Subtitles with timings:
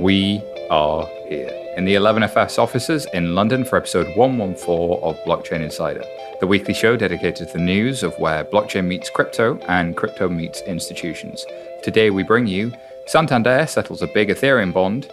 [0.00, 6.02] we are here in the 11FS offices in London for episode 114 of Blockchain Insider,
[6.40, 10.62] the weekly show dedicated to the news of where blockchain meets crypto and crypto meets
[10.62, 11.44] institutions.
[11.82, 12.72] Today we bring you
[13.06, 15.12] Santander settles a big Ethereum bond,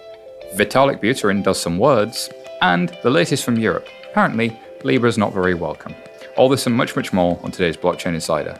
[0.56, 2.30] Vitalik Buterin does some words,
[2.62, 3.88] and the latest from Europe.
[4.10, 5.94] Apparently, Libra's not very welcome.
[6.38, 8.58] All this and much, much more on today's Blockchain Insider.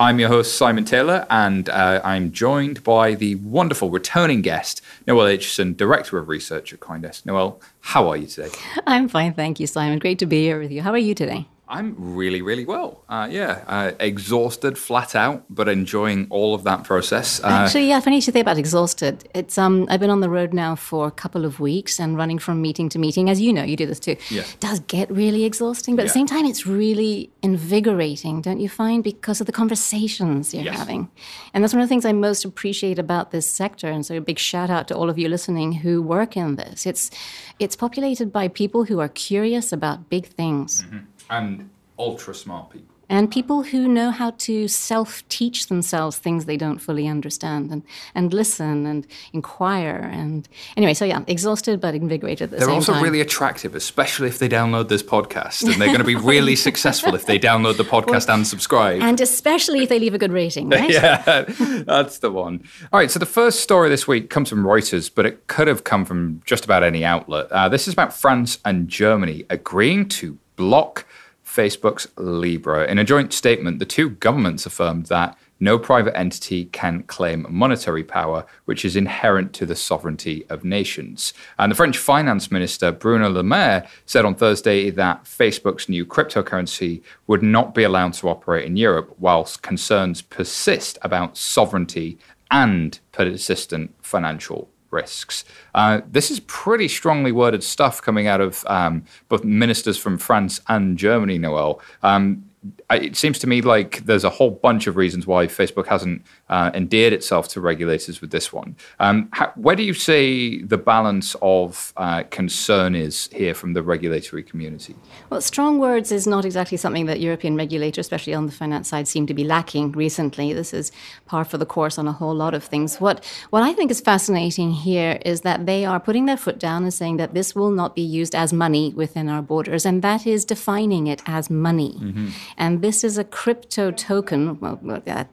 [0.00, 5.26] I'm your host, Simon Taylor, and uh, I'm joined by the wonderful returning guest, Noelle
[5.26, 7.26] Acheson, Director of Research at Coindesk.
[7.26, 8.50] Noelle, how are you today?
[8.86, 9.98] I'm fine, thank you, Simon.
[9.98, 10.82] Great to be here with you.
[10.82, 11.48] How are you today?
[11.68, 13.04] I'm really, really well.
[13.08, 17.44] Uh, yeah, uh, exhausted, flat out, but enjoying all of that process.
[17.44, 19.28] Uh, Actually, yeah, funny you should say about exhausted.
[19.34, 22.38] It's um, I've been on the road now for a couple of weeks and running
[22.38, 23.28] from meeting to meeting.
[23.28, 24.16] As you know, you do this too.
[24.30, 24.54] Yes.
[24.54, 26.04] It does get really exhausting, but yeah.
[26.04, 29.04] at the same time, it's really invigorating, don't you find?
[29.04, 30.78] Because of the conversations you're yes.
[30.78, 31.10] having,
[31.52, 33.88] and that's one of the things I most appreciate about this sector.
[33.88, 36.86] And so, a big shout out to all of you listening who work in this.
[36.86, 37.10] It's
[37.58, 40.82] it's populated by people who are curious about big things.
[40.82, 40.98] Mm-hmm
[41.30, 42.98] and ultra smart people.
[43.10, 47.82] And people who know how to self teach themselves things they don't fully understand and,
[48.14, 50.10] and listen and inquire.
[50.12, 53.02] And anyway, so yeah, exhausted but invigorated They're also time.
[53.02, 55.62] really attractive, especially if they download this podcast.
[55.64, 59.00] And they're going to be really successful if they download the podcast well, and subscribe.
[59.00, 60.90] And especially if they leave a good rating, right?
[60.90, 61.44] yeah,
[61.86, 62.62] that's the one.
[62.92, 65.82] All right, so the first story this week comes from Reuters, but it could have
[65.82, 67.50] come from just about any outlet.
[67.50, 71.06] Uh, this is about France and Germany agreeing to block
[71.46, 72.86] Facebook's Libra.
[72.86, 78.04] In a joint statement, the two governments affirmed that no private entity can claim monetary
[78.04, 81.32] power, which is inherent to the sovereignty of nations.
[81.58, 87.02] And the French finance minister, Bruno Le Maire, said on Thursday that Facebook's new cryptocurrency
[87.26, 92.18] would not be allowed to operate in Europe, whilst concerns persist about sovereignty
[92.50, 95.44] and persistent financial risks.
[95.74, 100.60] Uh, this is pretty strongly worded stuff coming out of um, both ministers from France
[100.68, 101.80] and Germany, Noel.
[102.02, 102.47] Um,
[102.90, 106.70] it seems to me like there's a whole bunch of reasons why Facebook hasn't uh,
[106.74, 108.76] endeared itself to regulators with this one.
[108.98, 113.82] Um, how, where do you say the balance of uh, concern is here from the
[113.82, 114.96] regulatory community?
[115.30, 119.06] Well, strong words is not exactly something that European regulators, especially on the finance side,
[119.06, 120.52] seem to be lacking recently.
[120.52, 120.90] This is
[121.26, 123.00] par for the course on a whole lot of things.
[123.00, 126.82] What what I think is fascinating here is that they are putting their foot down
[126.82, 130.26] and saying that this will not be used as money within our borders, and that
[130.26, 131.96] is defining it as money.
[132.00, 132.28] Mm-hmm.
[132.58, 134.60] And this is a crypto token.
[134.60, 134.78] Well,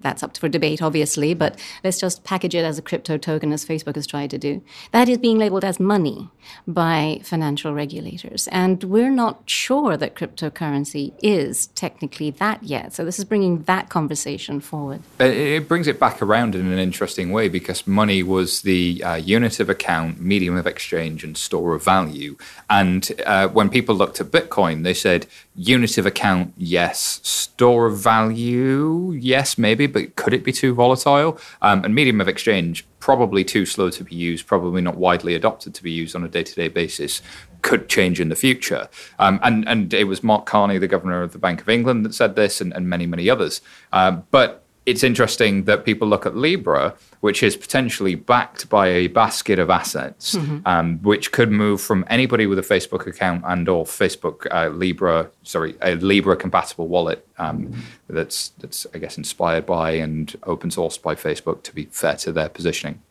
[0.02, 3.66] that's up for debate, obviously, but let's just package it as a crypto token, as
[3.66, 4.64] Facebook has tried to do.
[4.92, 6.30] That is being labeled as money
[6.68, 8.48] by financial regulators.
[8.50, 12.94] And we're not sure that cryptocurrency is technically that yet.
[12.94, 15.02] So this is bringing that conversation forward.
[15.20, 19.60] It brings it back around in an interesting way because money was the uh, unit
[19.60, 22.38] of account, medium of exchange, and store of value.
[22.70, 25.26] And uh, when people looked at Bitcoin, they said
[25.56, 27.05] unit of account, yes.
[27.06, 31.40] Store of value, yes, maybe, but could it be too volatile?
[31.62, 35.74] Um, and medium of exchange, probably too slow to be used, probably not widely adopted
[35.76, 37.22] to be used on a day to day basis.
[37.62, 38.90] Could change in the future.
[39.20, 42.14] Um, and, and it was Mark Carney, the governor of the Bank of England, that
[42.14, 43.62] said this, and, and many, many others.
[43.94, 49.08] Um, but it's interesting that people look at Libra, which is potentially backed by a
[49.08, 50.60] basket of assets, mm-hmm.
[50.66, 55.30] um, which could move from anybody with a Facebook account and or Facebook uh, Libra,
[55.44, 61.02] sorry, a Libra compatible wallet um, that's that's I guess inspired by and open sourced
[61.02, 61.64] by Facebook.
[61.64, 63.02] To be fair to their positioning,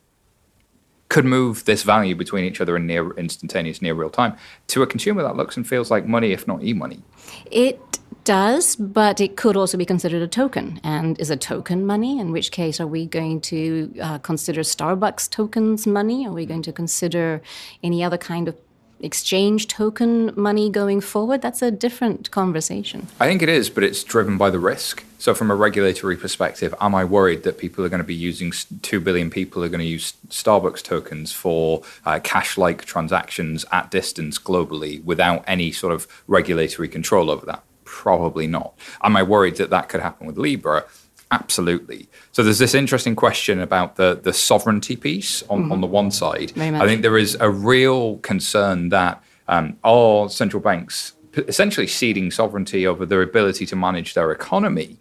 [1.09, 4.37] could move this value between each other in near instantaneous, near real time
[4.69, 7.03] to a consumer that looks and feels like money, if not e-money.
[7.51, 7.81] It
[8.25, 10.81] does, but it could also be considered a token.
[10.83, 12.19] And is a token money?
[12.19, 16.27] In which case, are we going to uh, consider Starbucks tokens money?
[16.27, 17.43] Are we going to consider
[17.83, 18.57] any other kind of
[19.05, 21.43] exchange token money going forward?
[21.43, 23.07] That's a different conversation.
[23.21, 25.05] I think it is, but it's driven by the risk.
[25.19, 28.53] So, from a regulatory perspective, am I worried that people are going to be using
[28.83, 33.91] 2 billion people are going to use Starbucks tokens for uh, cash like transactions at
[33.91, 37.63] distance globally without any sort of regulatory control over that?
[37.85, 38.75] Probably not.
[39.03, 40.85] Am I worried that that could happen with Libra?
[41.31, 42.09] Absolutely.
[42.33, 45.73] So there's this interesting question about the the sovereignty piece on, mm-hmm.
[45.73, 46.53] on the one side.
[46.57, 52.87] I think there is a real concern that um, all central banks essentially ceding sovereignty
[52.87, 54.99] over their ability to manage their economy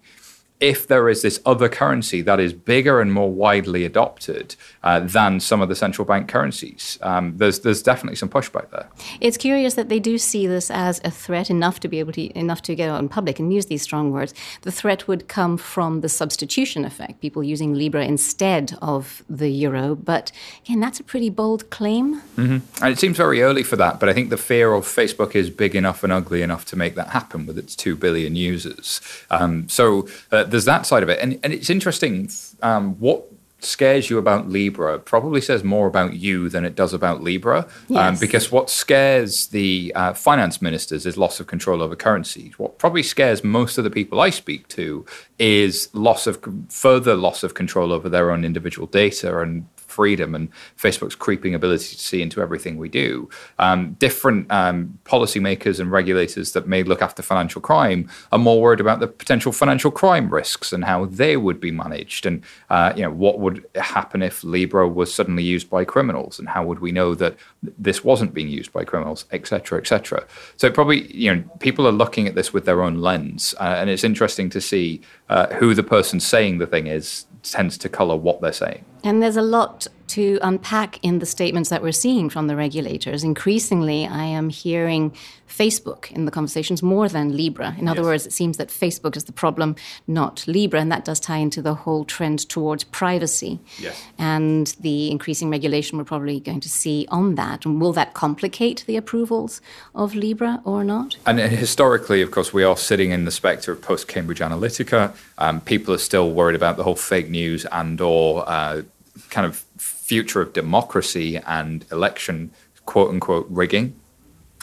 [0.60, 5.40] if there is this other currency that is bigger and more widely adopted uh, than
[5.40, 8.88] some of the central bank currencies, um, there's there's definitely some pushback there.
[9.20, 12.38] It's curious that they do see this as a threat enough to be able to
[12.38, 14.34] enough to get out in public and use these strong words.
[14.62, 19.96] The threat would come from the substitution effect, people using Libra instead of the euro.
[19.96, 20.32] But
[20.66, 22.22] again, that's a pretty bold claim.
[22.38, 22.84] Mm-hmm.
[22.84, 24.00] And it seems very early for that.
[24.00, 26.96] But I think the fear of Facebook is big enough and ugly enough to make
[26.96, 29.02] that happen with its two billion users.
[29.30, 32.30] Um, so uh, there's that side of it, and, and it's interesting
[32.62, 33.26] um, what
[33.66, 37.60] scares you about Libra probably says more about you than it does about Libra.
[37.60, 38.00] Um, yes.
[38.00, 42.58] Um, because what scares the uh, finance ministers is loss of control over currencies.
[42.60, 45.06] What probably scares most of the people I speak to
[45.40, 50.50] is loss of further loss of control over their own individual data and freedom and
[50.78, 53.30] Facebook's creeping ability to see into everything we do.
[53.60, 58.80] Um, different um, policymakers and regulators that may look after financial crime are more worried
[58.80, 63.04] about the potential financial crime risks and how they would be managed, and uh, you
[63.04, 66.92] know what would happen if Libra was suddenly used by criminals, and how would we
[66.92, 67.36] know that
[67.78, 70.26] this wasn't being used by criminals, etc., etc.
[70.58, 73.90] So probably you know people are looking at this with their own lens, uh, and
[73.90, 78.16] it's interesting to see uh, who the person saying the thing is tends to color
[78.16, 78.86] what they're saying.
[79.04, 83.24] And there's a lot to unpack in the statements that we're seeing from the regulators.
[83.24, 85.12] Increasingly, I am hearing
[85.50, 87.76] Facebook in the conversations more than Libra.
[87.80, 88.06] In other yes.
[88.06, 89.76] words, it seems that Facebook is the problem,
[90.06, 93.60] not Libra, and that does tie into the whole trend towards privacy.
[93.80, 94.04] Yes.
[94.20, 97.66] And the increasing regulation we're probably going to see on that.
[97.66, 99.62] And will that complicate the approvals
[99.96, 101.18] of Libra or not?
[101.26, 105.16] And historically, of course, we are sitting in the spectre of post Cambridge Analytica.
[105.40, 108.84] Um, people are still worried about the whole fake news and or uh,
[109.30, 109.64] kind of
[110.04, 112.52] future of democracy and election
[112.86, 113.96] quote unquote rigging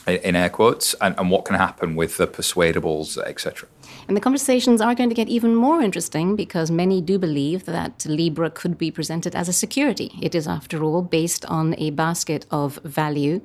[0.06, 3.66] in air quotes and, and what can happen with the persuadables etc
[4.08, 8.04] and the conversations are going to get even more interesting because many do believe that
[8.06, 10.10] Libra could be presented as a security.
[10.20, 13.40] It is, after all, based on a basket of value,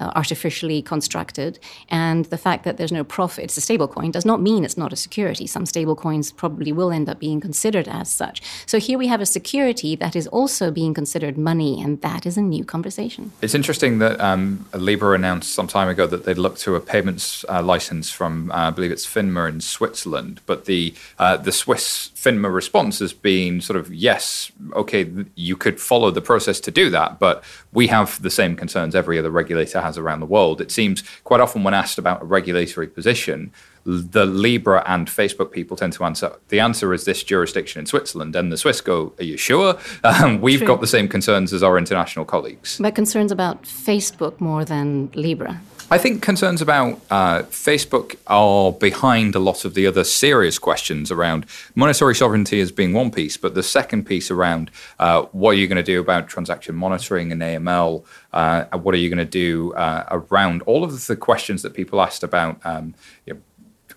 [0.00, 1.58] uh, artificially constructed.
[1.88, 4.92] And the fact that there's no profit, it's a stablecoin, does not mean it's not
[4.92, 5.46] a security.
[5.46, 8.42] Some stablecoins probably will end up being considered as such.
[8.66, 12.36] So here we have a security that is also being considered money, and that is
[12.36, 13.32] a new conversation.
[13.42, 17.44] It's interesting that um, Libra announced some time ago that they'd look to a payments
[17.48, 21.52] uh, license from, uh, I believe it's FINMA in Switzerland Switzerland, but the uh, the
[21.52, 26.70] Swiss FINMA response has been sort of yes, okay, you could follow the process to
[26.70, 27.42] do that, but
[27.72, 30.60] we have the same concerns every other regulator has around the world.
[30.60, 33.50] It seems quite often when asked about a regulatory position,
[33.86, 38.36] the Libra and Facebook people tend to answer the answer is this jurisdiction in Switzerland,
[38.36, 40.68] and the Swiss go, "Are you sure?" Um, we've True.
[40.68, 42.78] got the same concerns as our international colleagues.
[42.78, 45.60] But concerns about Facebook more than Libra.
[45.90, 51.10] I think concerns about uh, Facebook are behind a lot of the other serious questions
[51.10, 55.58] around monetary sovereignty as being one piece, but the second piece around uh, what are
[55.58, 58.04] you going to do about transaction monitoring and AML?
[58.34, 62.02] Uh, what are you going to do uh, around all of the questions that people
[62.02, 62.94] asked about um,
[63.24, 63.40] you know,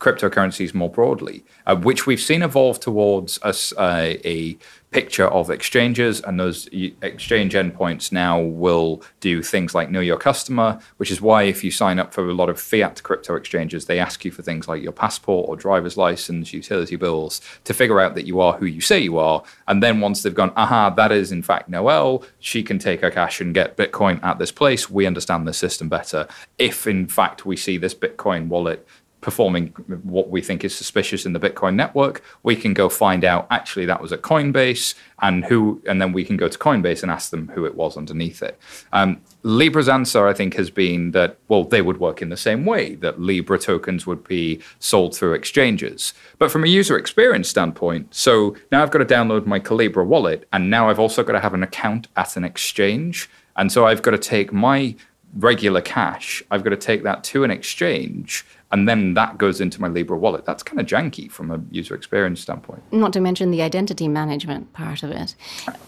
[0.02, 4.58] cryptocurrencies more broadly, uh, which we've seen evolve towards us uh, a
[4.92, 6.68] picture of exchanges, and those
[7.02, 11.72] exchange endpoints now will do things like know your customer, which is why if you
[11.72, 14.84] sign up for a lot of fiat crypto exchanges, they ask you for things like
[14.84, 18.82] your passport or driver's license, utility bills to figure out that you are who you
[18.82, 19.44] say you are.
[19.68, 23.12] And then once they've gone, aha, that is in fact Noelle, she can take her
[23.12, 24.90] cash and get Bitcoin at this place.
[24.90, 26.28] We understand the system better.
[26.60, 28.86] If in fact we see this Bitcoin wallet
[29.22, 29.68] performing
[30.04, 33.86] what we think is suspicious in the Bitcoin network, we can go find out actually
[33.86, 37.30] that was at Coinbase and who, and then we can go to Coinbase and ask
[37.30, 38.60] them who it was underneath it.
[38.92, 42.66] Um, Libra's answer, I think, has been that well, they would work in the same
[42.66, 46.14] way that Libra tokens would be sold through exchanges.
[46.40, 50.48] But from a user experience standpoint, so now I've got to download my Calibra wallet,
[50.52, 54.02] and now I've also got to have an account at an exchange, and so I've
[54.02, 54.96] got to take my
[55.38, 59.82] regular cash, I've got to take that to an exchange and then that goes into
[59.82, 60.46] my Libra wallet.
[60.46, 62.82] That's kind of janky from a user experience standpoint.
[62.92, 65.36] Not to mention the identity management part of it.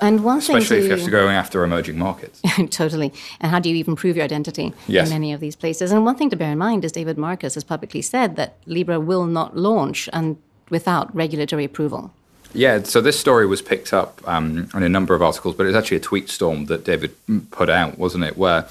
[0.02, 2.42] And one Especially thing if you have to go after emerging markets.
[2.70, 3.14] totally.
[3.40, 5.08] And how do you even prove your identity yes.
[5.08, 5.92] in many of these places?
[5.92, 9.00] And one thing to bear in mind is David Marcus has publicly said that Libra
[9.00, 10.38] will not launch and
[10.70, 12.12] without regulatory approval.
[12.54, 15.68] Yeah, so this story was picked up um, in a number of articles, but it
[15.68, 17.16] was actually a tweet storm that David
[17.50, 18.38] put out, wasn't it?
[18.38, 18.68] Where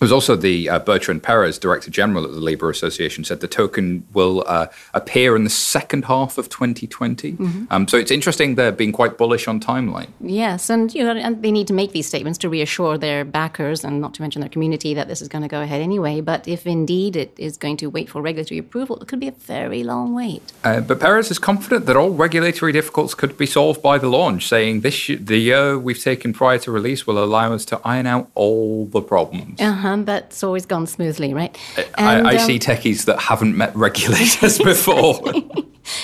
[0.00, 4.06] was also the uh, Bertrand Perez, Director General at the Libra Association, said the token
[4.14, 7.32] will uh, appear in the second half of 2020.
[7.32, 7.64] Mm-hmm.
[7.70, 10.08] Um, so it's interesting they're being quite bullish on timeline.
[10.20, 13.84] Yes, and you know, and they need to make these statements to reassure their backers
[13.84, 16.22] and not to mention their community that this is going to go ahead anyway.
[16.22, 19.32] But if indeed it is going to wait for regulatory approval, it could be a
[19.32, 20.50] very long wait.
[20.64, 24.48] Uh, but Perez is confident that all regulatory difficulties could be solved by the launch,
[24.48, 28.06] saying this sh- the year we've taken prior to release will allow us to iron
[28.06, 29.60] out all the problems.
[29.60, 31.56] Uh-huh uh-huh, that's always gone smoothly, right?
[31.98, 35.20] And, I, I um, see techies that haven't met regulators before.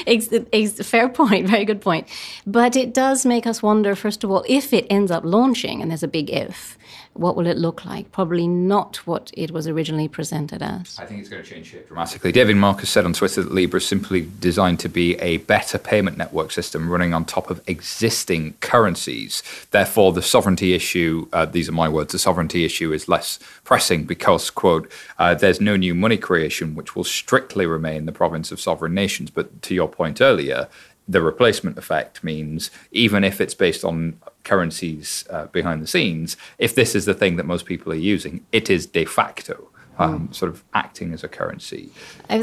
[0.06, 2.08] it's, it's a fair point, very good point.
[2.46, 5.90] But it does make us wonder, first of all, if it ends up launching, and
[5.90, 6.76] there's a big if,
[7.18, 8.12] what will it look like?
[8.12, 10.98] Probably not what it was originally presented as.
[10.98, 12.32] I think it's going to change shape dramatically.
[12.32, 16.16] David Marcus said on Twitter that Libra is simply designed to be a better payment
[16.16, 19.42] network system running on top of existing currencies.
[19.70, 24.04] Therefore, the sovereignty issue, uh, these are my words, the sovereignty issue is less pressing
[24.04, 28.60] because, quote, uh, there's no new money creation, which will strictly remain the province of
[28.60, 29.30] sovereign nations.
[29.30, 30.68] But to your point earlier,
[31.08, 36.74] the replacement effect means even if it's based on currencies uh, behind the scenes, if
[36.74, 39.68] this is the thing that most people are using, it is de facto.
[39.98, 40.34] Um, mm.
[40.34, 41.90] Sort of acting as a currency.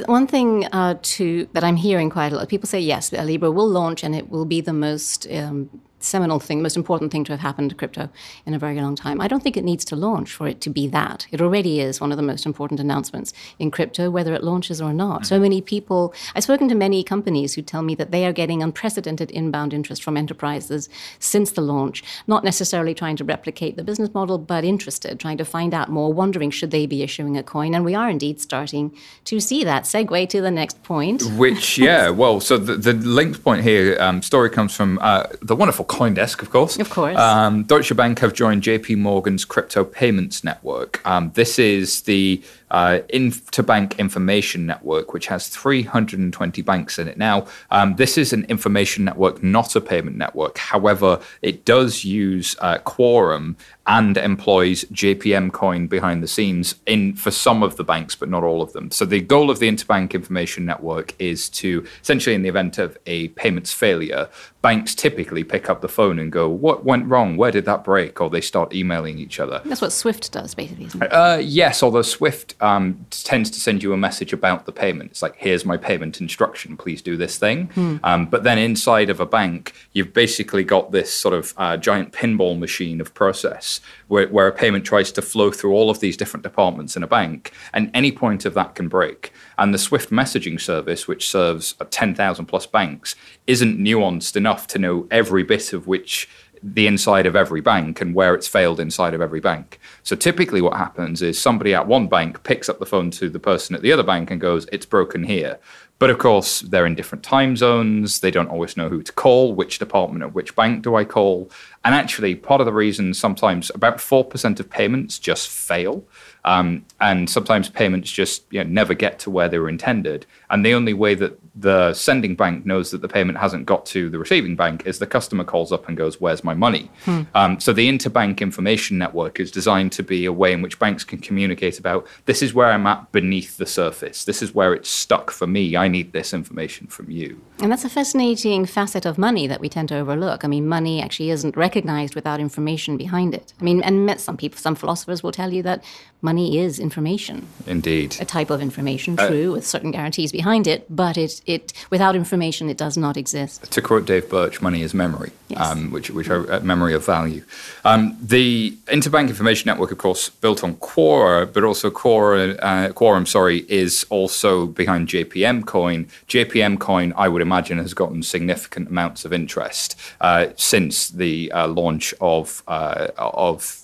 [0.08, 2.50] One thing uh, to that I'm hearing quite a lot.
[2.50, 5.70] People say yes, Libra will launch and it will be the most um,
[6.04, 8.10] seminal thing, most important thing to have happened to crypto
[8.46, 9.22] in a very long time.
[9.22, 11.28] I don't think it needs to launch for it to be that.
[11.32, 14.94] It already is one of the most important announcements in crypto, whether it launches or
[14.94, 15.26] not.
[15.26, 18.62] So many people, I've spoken to many companies who tell me that they are getting
[18.62, 24.14] unprecedented inbound interest from enterprises since the launch, not necessarily trying to replicate the business
[24.14, 27.74] model, but interested, trying to find out more, wondering should they be issuing a coin.
[27.74, 28.96] And we are indeed starting
[29.26, 29.84] to see that.
[29.84, 31.24] Segue to the next point.
[31.38, 35.56] Which, yeah, well, so the, the linked point here, um, story comes from uh, the
[35.56, 36.78] wonderful Coindesk, of course.
[36.78, 37.18] Of course.
[37.18, 41.06] Um, Deutsche Bank have joined JP Morgan's crypto payments network.
[41.06, 42.42] Um, this is the
[42.74, 47.18] uh, Interbank Information Network, which has 320 banks in it.
[47.18, 50.58] Now, um, this is an information network, not a payment network.
[50.58, 57.32] However, it does use uh, Quorum and employs JPM coin behind the scenes in for
[57.32, 58.90] some of the banks, but not all of them.
[58.92, 62.98] So the goal of the Interbank Information Network is to essentially, in the event of
[63.06, 64.30] a payments failure,
[64.62, 67.36] banks typically pick up the phone and go, "What went wrong?
[67.36, 69.62] Where did that break?" Or they start emailing each other.
[69.66, 71.02] That's what Swift does, basically.
[71.02, 75.12] Uh, yes, although Swift um, tends to send you a message about the payment.
[75.12, 77.68] It's like, here's my payment instruction, please do this thing.
[77.68, 77.98] Hmm.
[78.06, 82.14] Um, but then inside of a bank, you've basically got this sort of uh, giant
[82.14, 86.16] pinball machine of process where, where a payment tries to flow through all of these
[86.16, 89.34] different departments in a bank, and any point of that can break.
[89.58, 93.16] And the Swift messaging service, which serves 10,000 plus banks,
[93.46, 96.30] isn't nuanced enough to know every bit of which
[96.64, 99.80] the inside of every bank and where it's failed inside of every bank.
[100.02, 103.40] So typically, what happens is somebody at one bank picks up the phone to the
[103.40, 105.60] person at the other bank and goes, It's broken here.
[106.00, 108.20] But of course, they're in different time zones.
[108.20, 111.50] They don't always know who to call, which department at which bank do I call.
[111.86, 116.04] And actually, part of the reason sometimes about 4% of payments just fail
[116.46, 120.26] um, and sometimes payments just you know, never get to where they were intended.
[120.50, 124.10] And the only way that the sending bank knows that the payment hasn't got to
[124.10, 126.90] the receiving bank is the customer calls up and goes, Where's my money?
[127.06, 127.22] Hmm.
[127.36, 131.04] Um, so the interbank information network is designed to be a way in which banks
[131.04, 134.26] can communicate about this is where I'm at beneath the surface.
[134.26, 135.76] This is where it's stuck for me.
[135.76, 137.42] I need this information from you.
[137.60, 140.44] And that's a fascinating facet of money that we tend to overlook.
[140.44, 143.54] I mean, money actually isn't recognized without information behind it.
[143.60, 145.84] I mean, and some people, some philosophers will tell you that
[146.24, 147.46] money is information.
[147.68, 148.18] Indeed.
[148.20, 151.74] A type of information, uh, true, uh, with certain guarantees behind it, but it, it
[151.90, 153.72] without information, it does not exist.
[153.72, 155.60] To quote Dave Birch, money is memory, yes.
[155.60, 157.44] um, which, which are uh, memory of value.
[157.84, 163.28] Um, the Interbank Information Network, of course, built on Quora, but also Quora, uh, Quorum,
[163.28, 166.06] sorry, is also behind JPM Coin.
[166.28, 171.68] JPM Coin, I would imagine, has gotten significant amounts of interest uh, since the uh,
[171.68, 173.84] launch of of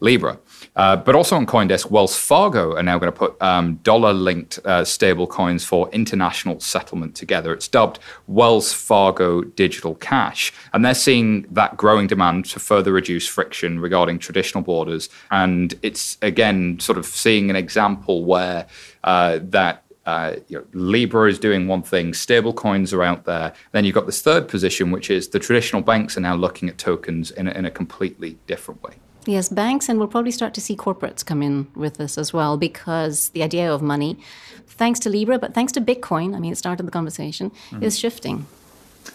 [0.00, 0.38] Libra.
[0.76, 4.58] Uh, but also on Coindesk, Wells Fargo are now going to put um, dollar linked
[4.64, 7.52] uh, stable coins for international settlement together.
[7.52, 10.52] It's dubbed Wells Fargo Digital Cash.
[10.72, 15.08] And they're seeing that growing demand to further reduce friction regarding traditional borders.
[15.30, 18.66] And it's, again, sort of seeing an example where
[19.04, 23.54] uh, that uh, you know, Libra is doing one thing, stable coins are out there.
[23.72, 26.76] Then you've got this third position, which is the traditional banks are now looking at
[26.76, 28.94] tokens in in a completely different way.
[29.26, 32.56] Yes, banks, and we'll probably start to see corporates come in with this as well
[32.56, 34.18] because the idea of money,
[34.66, 37.82] thanks to Libra, but thanks to Bitcoin, I mean, it started the conversation, mm.
[37.82, 38.46] is shifting.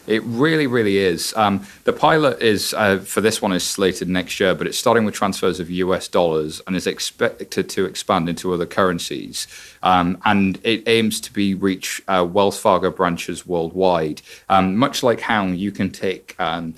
[0.07, 1.33] It really, really is.
[1.35, 5.05] Um, the pilot is uh, for this one is slated next year, but it's starting
[5.05, 9.47] with transfers of US dollars and is expected to expand into other currencies.
[9.83, 15.21] Um, and it aims to be reach uh, Wells Fargo branches worldwide, um, much like
[15.21, 16.75] how you can take um,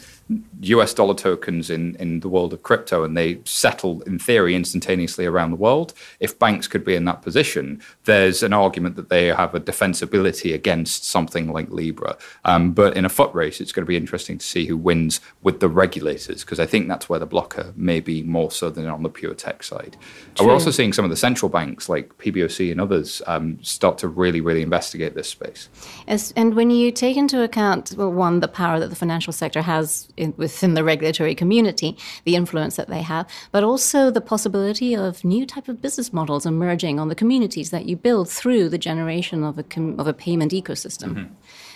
[0.61, 5.25] US dollar tokens in, in the world of crypto and they settle, in theory, instantaneously
[5.25, 5.93] around the world.
[6.19, 10.53] If banks could be in that position, there's an argument that they have a defensibility
[10.53, 12.17] against something like Libra.
[12.45, 15.19] Um, but in a foot race, it's going to be interesting to see who wins
[15.41, 18.87] with the regulators, because I think that's where the blocker may be more so than
[18.87, 19.97] on the pure tech side.
[20.39, 24.07] We're also seeing some of the central banks like PBOC and others um, start to
[24.07, 25.69] really, really investigate this space.
[26.07, 29.61] As, and when you take into account, well, one, the power that the financial sector
[29.61, 34.95] has in, within the regulatory community, the influence that they have, but also the possibility
[34.95, 38.77] of new type of business models emerging on the communities that you build through the
[38.77, 41.13] generation of a com- of a payment ecosystem.
[41.13, 41.33] Mm-hmm.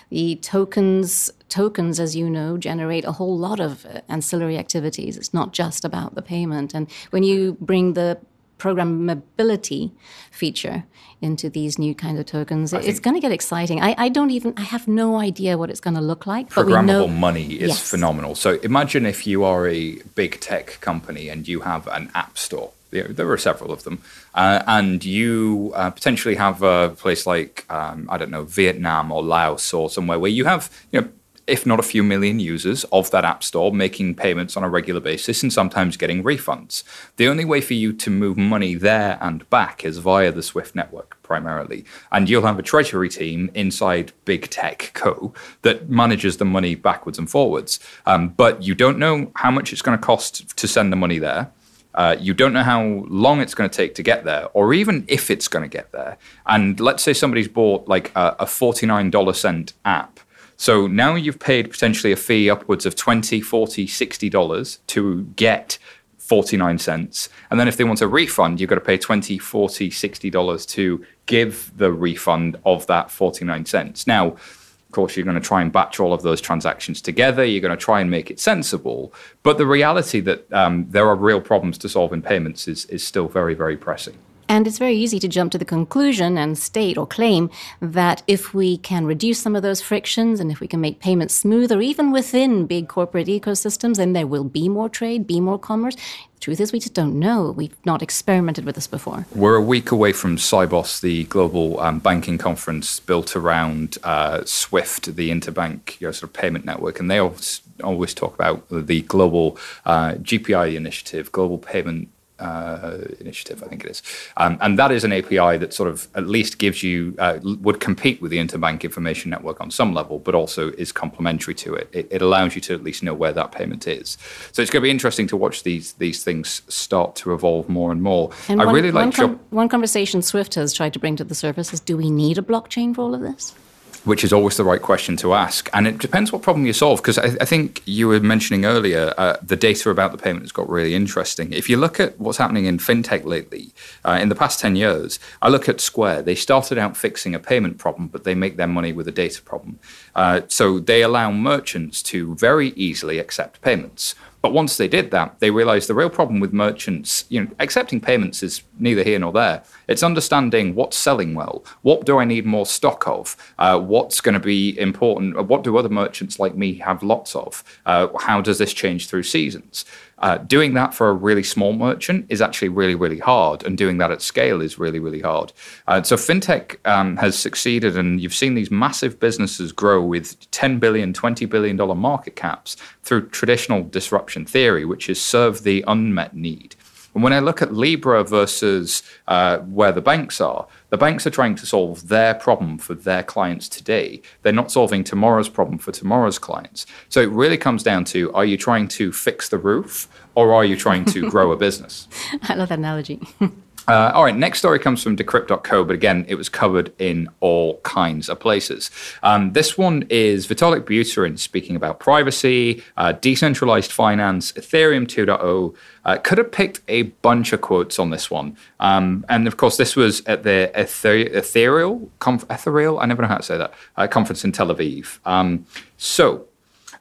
[0.10, 5.18] The tokens tokens, as you know, generate a whole lot of uh, ancillary activities.
[5.18, 6.74] It's not just about the payment.
[6.74, 8.20] And when you bring the
[8.58, 9.92] programmability
[10.32, 10.86] feature
[11.22, 12.74] into these new kind of tokens.
[12.74, 13.82] it's going to get exciting.
[13.82, 16.50] I, I, don't even, I have no idea what it's going to look like.
[16.50, 17.90] Programmable know, money is yes.
[17.90, 18.36] phenomenal.
[18.36, 22.72] So imagine if you are a big tech company and you have an app store.
[22.92, 24.02] There are several of them,
[24.36, 29.22] uh, and you uh, potentially have a place like um, I don't know Vietnam or
[29.22, 31.10] Laos or somewhere where you have you know
[31.48, 35.00] if not a few million users of that app store making payments on a regular
[35.00, 36.84] basis and sometimes getting refunds.
[37.18, 40.75] The only way for you to move money there and back is via the Swift
[40.75, 41.86] network primarily.
[42.12, 45.34] And you'll have a treasury team inside Big Tech Co.
[45.62, 47.80] that manages the money backwards and forwards.
[48.06, 51.20] Um, but you don't know how much it's going to cost to send the money
[51.20, 51.52] there.
[51.96, 55.06] Uh, you don't know how long it's going to take to get there, or even
[55.08, 56.18] if it's going to get there.
[56.46, 60.15] And let's say somebody's bought like a, a $49 cent app
[60.58, 65.78] so now you've paid potentially a fee upwards of 20, 40, 60 dollars to get
[66.18, 67.30] 49 cents.
[67.52, 70.66] And then if they want a refund, you've got to pay 20, 40, 60 dollars
[70.68, 74.08] to give the refund of that 49 cents.
[74.08, 77.44] Now, of course, you're going to try and batch all of those transactions together.
[77.44, 79.14] You're going to try and make it sensible.
[79.44, 83.06] But the reality that um, there are real problems to solve in payments is, is
[83.06, 84.18] still very, very pressing.
[84.48, 87.50] And it's very easy to jump to the conclusion and state or claim
[87.82, 91.34] that if we can reduce some of those frictions and if we can make payments
[91.34, 95.96] smoother, even within big corporate ecosystems, then there will be more trade, be more commerce.
[95.96, 97.52] The truth is, we just don't know.
[97.52, 99.25] We've not experimented with this before.
[99.34, 105.16] We're a week away from Sibos, the global um, banking conference built around uh, SWIFT,
[105.16, 109.01] the interbank you know, sort of payment network, and they always, always talk about the
[109.01, 114.04] global uh, GPI initiative, global payment uh, initiative, I think it is.
[114.38, 117.80] Um, and that is an API that sort of at least gives you, uh, would
[117.80, 121.90] compete with the Interbank Information Network on some level, but also is complementary to it.
[121.94, 122.08] it.
[122.12, 122.22] it.
[122.22, 124.18] allows you to at least know where that payment is.
[124.52, 127.92] So it's going to be interesting to watch these these things start to evolve more
[127.92, 128.32] and more.
[128.50, 131.24] And I one, really like one, com- one conversation Swift has tried to bring to
[131.24, 133.56] the surface is do we need a blockchain for all of this?
[134.05, 135.70] Which is always the right question to ask.
[135.74, 137.01] And it depends what problem you solve.
[137.01, 140.51] Because I, I, think you were mentioning earlier uh, the data about the payment has
[140.51, 141.51] got really interesting.
[141.51, 143.72] If you look at what's happening in fintech lately,
[144.05, 146.22] uh, in the past 10 years, I look at Square.
[146.22, 149.41] They started out fixing a payment problem, but they make their money with a data
[149.41, 149.79] problem.
[150.13, 154.15] Uh, so they allow merchants to very easily accept payments.
[154.46, 158.00] But once they did that, they realized the real problem with merchants, you know, accepting
[158.00, 159.64] payments is neither here nor there.
[159.88, 161.66] It's understanding what's selling well.
[161.81, 163.36] What do I need more stock of?
[163.58, 165.48] Uh, what's going to be important?
[165.48, 167.64] What do other merchants like me have lots of?
[167.88, 169.84] Uh, how does this change through seasons?
[170.20, 173.98] Uh, doing that for a really small merchant is actually really, really hard, and doing
[173.98, 175.51] that at scale is really, really hard.
[175.88, 180.80] Uh, so fintech um, has succeeded, and you've seen these massive businesses grow with 10
[180.80, 186.36] billion, 20 billion dollar market caps through traditional disruption theory, which is serve the unmet
[186.36, 186.75] need.
[187.16, 191.32] And when I look at Libra versus uh, where the banks are, the banks are
[191.32, 194.22] trying to solve their problem for their clients today.
[194.42, 196.86] They're not solving tomorrow's problem for tomorrow's clients.
[197.10, 200.66] So it really comes down to are you trying to fix the roof or are
[200.66, 202.08] you trying to grow a business?
[202.44, 203.22] I love that analogy.
[203.88, 207.80] Uh, all right, next story comes from Decrypt.co, but again, it was covered in all
[207.82, 208.90] kinds of places.
[209.22, 215.76] Um, this one is Vitalik Buterin speaking about privacy, uh, decentralized finance, Ethereum 2.0.
[216.04, 218.58] Uh, could have picked a bunch of quotes on this one.
[218.80, 223.28] Um, and of course, this was at the Ether- Ethereal, conf- Ethereal, I never know
[223.28, 225.20] how to say that, uh, conference in Tel Aviv.
[225.26, 225.66] Um,
[225.98, 226.46] so,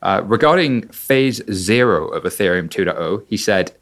[0.03, 3.73] uh, regarding phase zero of Ethereum 2.0, he said,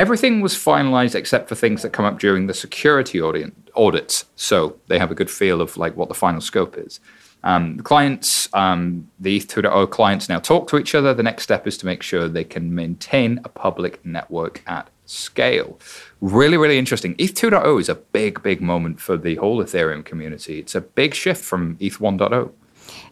[0.00, 4.24] everything was finalized except for things that come up during the security audit, audits.
[4.34, 7.00] So they have a good feel of like what the final scope is.
[7.44, 11.12] Um, the clients, um, the ETH 2.0 clients now talk to each other.
[11.12, 15.78] The next step is to make sure they can maintain a public network at scale.
[16.22, 17.14] Really, really interesting.
[17.18, 20.60] ETH 2.0 is a big, big moment for the whole Ethereum community.
[20.60, 22.50] It's a big shift from ETH 1.0.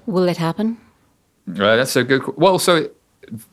[0.07, 0.79] Will it happen?
[1.51, 2.22] Uh, that's a good.
[2.37, 2.90] Well, so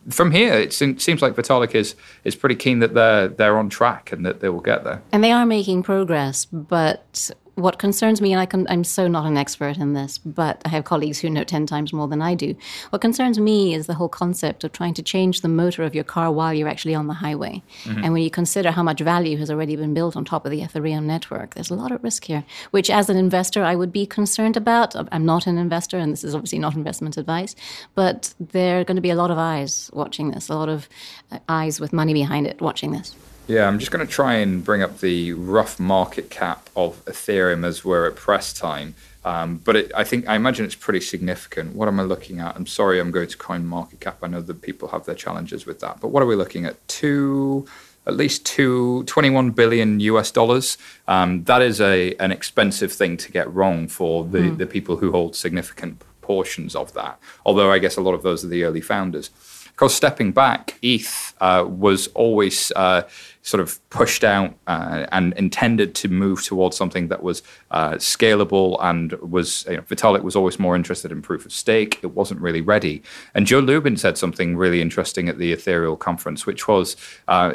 [0.08, 4.12] from here, it seems like Vitalik is is pretty keen that they're they're on track
[4.12, 5.02] and that they will get there.
[5.12, 9.38] And they are making progress, but what concerns me, and I am so not an
[9.38, 12.54] expert in this, but I have colleagues who know 10 times more than I do.
[12.90, 16.04] What concerns me is the whole concept of trying to change the motor of your
[16.04, 17.62] car while you're actually on the highway.
[17.84, 18.04] Mm-hmm.
[18.04, 20.60] And when you consider how much value has already been built on top of the
[20.60, 24.04] Ethereum network, there's a lot of risk here, which as an investor, I would be
[24.04, 24.94] concerned about.
[25.10, 27.56] I'm not an investor, and this is obviously not investment advice,
[27.94, 30.90] but there are going to be a lot of eyes watching this, a lot of
[31.32, 33.14] uh, eyes with money behind it watching this.
[33.48, 37.64] Yeah, I'm just going to try and bring up the rough market cap of Ethereum
[37.64, 38.96] as we're at press time.
[39.24, 41.74] Um, but it, I think I imagine it's pretty significant.
[41.74, 42.56] What am I looking at?
[42.56, 44.18] I'm sorry, I'm going to coin market cap.
[44.22, 46.00] I know that people have their challenges with that.
[46.00, 46.86] But what are we looking at?
[46.88, 47.66] Two,
[48.06, 50.78] at least two, 21 billion US dollars.
[51.06, 54.58] Um, that is a an expensive thing to get wrong for the, mm.
[54.58, 57.18] the people who hold significant portions of that.
[57.44, 59.30] Although I guess a lot of those are the early founders.
[59.76, 63.02] Of course, stepping back, ETH uh, was always uh,
[63.46, 68.76] sort of pushed out uh, and intended to move towards something that was uh, scalable
[68.80, 72.00] and was you know, Vitalik was always more interested in proof of stake.
[72.02, 73.04] It wasn't really ready.
[73.34, 76.96] And Joe Lubin said something really interesting at the Ethereal conference, which was
[77.28, 77.54] uh,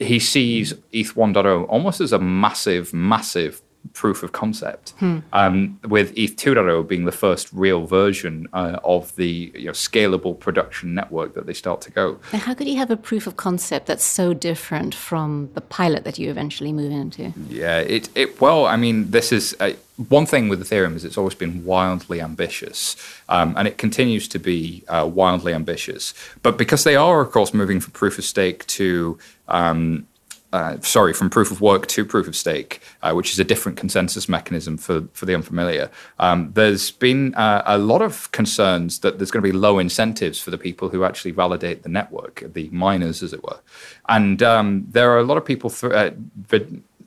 [0.00, 5.18] he sees ETH 1.0 almost as a massive, massive proof of concept, hmm.
[5.32, 10.38] um, with ETH 2.0 being the first real version uh, of the you know, scalable
[10.38, 12.18] production network that they start to go.
[12.32, 16.04] Now, how could you have a proof of concept that's so different from the pilot
[16.04, 17.32] that you eventually move into?
[17.48, 19.72] Yeah, it, it well, I mean, this is uh,
[20.08, 22.96] one thing with Ethereum is it's always been wildly ambitious,
[23.28, 26.14] um, and it continues to be uh, wildly ambitious.
[26.42, 29.18] But because they are, of course, moving from proof of stake to
[29.48, 30.06] um,
[30.52, 33.78] uh, sorry, from proof of work to proof of stake, uh, which is a different
[33.78, 35.90] consensus mechanism for, for the unfamiliar.
[36.18, 40.38] Um, there's been uh, a lot of concerns that there's going to be low incentives
[40.40, 43.60] for the people who actually validate the network, the miners, as it were.
[44.08, 46.10] And um, there are a lot of people, th- uh,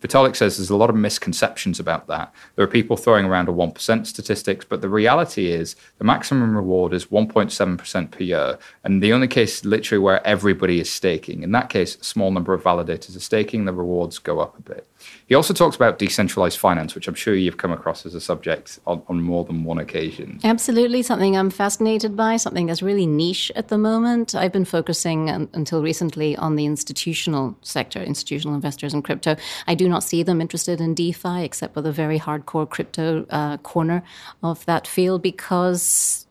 [0.00, 2.32] Vitalik says there's a lot of misconceptions about that.
[2.54, 6.92] There are people throwing around a 1% statistics, but the reality is the maximum reward
[6.92, 8.58] is 1.7% per year.
[8.84, 12.54] And the only case literally where everybody is staking, in that case, a small number
[12.54, 14.86] of validators are staking, the rewards go up a bit.
[15.26, 18.78] He also talks about decentralized finance, which I'm sure you've come across as a subject
[18.86, 20.38] on, on, more than one occasion.
[20.44, 24.34] Absolutely, something I'm fascinated by, something that's really niche at the moment.
[24.36, 29.36] I've been focusing un- until recently on the institutional sector, institutional investors in crypto.
[29.66, 33.56] I do not see them interested in DeFi, except for the very hardcore crypto uh,
[33.58, 34.04] corner
[34.44, 36.26] of that field, because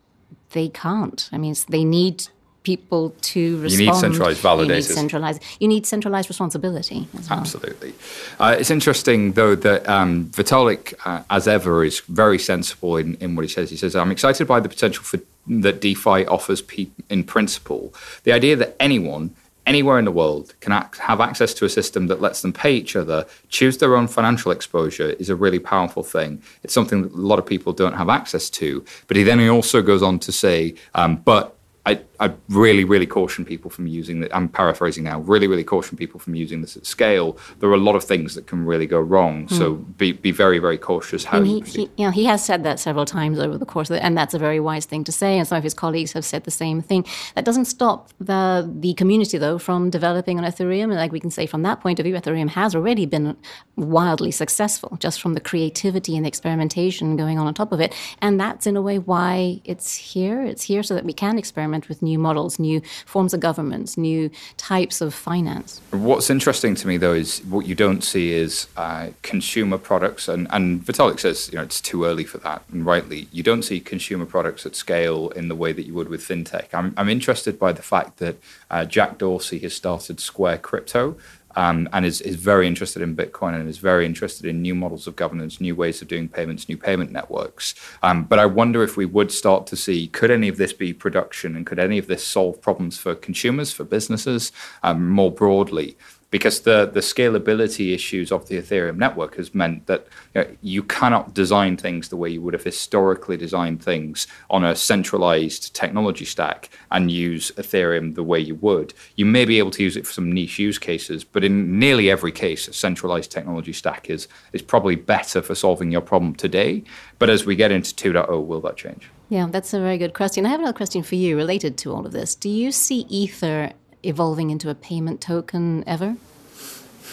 [0.51, 1.29] they can't.
[1.33, 2.29] I mean, they need
[2.65, 3.79] people to respond.
[3.79, 4.67] You need centralized validators.
[4.67, 7.39] You need centralized, you need centralized responsibility well.
[7.39, 7.93] Absolutely.
[8.39, 13.35] Uh, it's interesting, though, that um, Vitalik, uh, as ever, is very sensible in, in
[13.35, 13.69] what he says.
[13.69, 17.93] He says, I'm excited by the potential for that DeFi offers pe- in principle.
[18.23, 19.35] The idea that anyone
[19.67, 22.73] anywhere in the world can act, have access to a system that lets them pay
[22.73, 26.41] each other, choose their own financial exposure is a really powerful thing.
[26.63, 28.85] It's something that a lot of people don't have access to.
[29.07, 33.05] But he then he also goes on to say, um, but I, I really, really
[33.05, 34.31] caution people from using it.
[34.33, 35.19] I'm paraphrasing now.
[35.19, 37.37] Really, really caution people from using this at scale.
[37.59, 39.47] There are a lot of things that can really go wrong.
[39.47, 39.57] Mm.
[39.57, 42.63] So be, be very, very cautious how and he, he, you know, he has said
[42.63, 45.11] that several times over the course of it, and that's a very wise thing to
[45.11, 45.37] say.
[45.37, 47.05] And some of his colleagues have said the same thing.
[47.35, 50.85] That doesn't stop the the community though from developing on Ethereum.
[50.85, 53.35] And like we can say from that point of view, Ethereum has already been
[53.75, 57.93] wildly successful just from the creativity and the experimentation going on on top of it.
[58.21, 60.43] And that's in a way why it's here.
[60.43, 63.97] It's here so that we can experiment experiment with new models, new forms of governments,
[63.97, 65.81] new types of finance.
[65.91, 70.47] What's interesting to me, though, is what you don't see is uh, consumer products, and,
[70.51, 73.79] and Vitalik says you know it's too early for that, and rightly, you don't see
[73.79, 76.67] consumer products at scale in the way that you would with fintech.
[76.73, 78.37] I'm, I'm interested by the fact that
[78.71, 81.17] uh, Jack Dorsey has started Square Crypto,
[81.55, 85.07] um, and is, is very interested in Bitcoin and is very interested in new models
[85.07, 87.75] of governance, new ways of doing payments, new payment networks.
[88.03, 90.93] Um, but I wonder if we would start to see could any of this be
[90.93, 94.51] production and could any of this solve problems for consumers, for businesses
[94.83, 95.97] um, more broadly?
[96.35, 100.83] Because the the scalability issues of the Ethereum network has meant that you, know, you
[100.83, 106.25] cannot design things the way you would have historically designed things on a centralized technology
[106.25, 108.93] stack and use Ethereum the way you would.
[109.15, 112.11] You may be able to use it for some niche use cases, but in nearly
[112.11, 116.83] every case, a centralized technology stack is is probably better for solving your problem today.
[117.17, 119.09] But as we get into 2.0, will that change?
[119.29, 120.45] Yeah, that's a very good question.
[120.45, 122.35] I have another question for you related to all of this.
[122.35, 123.71] Do you see Ether
[124.05, 126.17] evolving into a payment token ever?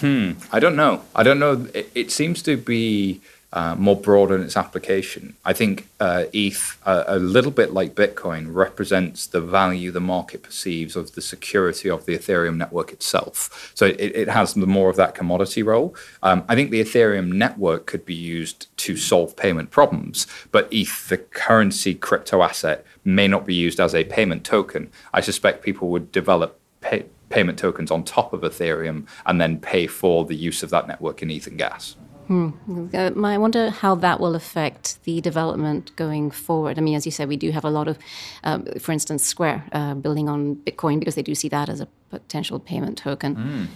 [0.00, 0.32] Hmm.
[0.50, 1.02] I don't know.
[1.14, 1.66] I don't know.
[1.74, 3.20] It, it seems to be
[3.52, 5.36] uh, more broad in its application.
[5.44, 10.42] I think uh, ETH, uh, a little bit like Bitcoin, represents the value the market
[10.42, 13.70] perceives of the security of the Ethereum network itself.
[13.74, 15.94] So it, it has more of that commodity role.
[16.22, 21.08] Um, I think the Ethereum network could be used to solve payment problems, but ETH,
[21.08, 24.90] the currency crypto asset, may not be used as a payment token.
[25.12, 29.86] I suspect people would develop pay, payment tokens on top of Ethereum and then pay
[29.86, 31.96] for the use of that network in ETH and gas.
[32.28, 32.50] Hmm.
[32.94, 36.78] Uh, I wonder how that will affect the development going forward.
[36.78, 37.98] I mean, as you said, we do have a lot of,
[38.44, 41.88] um, for instance, Square uh, building on Bitcoin because they do see that as a
[42.10, 43.36] potential payment token.
[43.36, 43.66] Mm.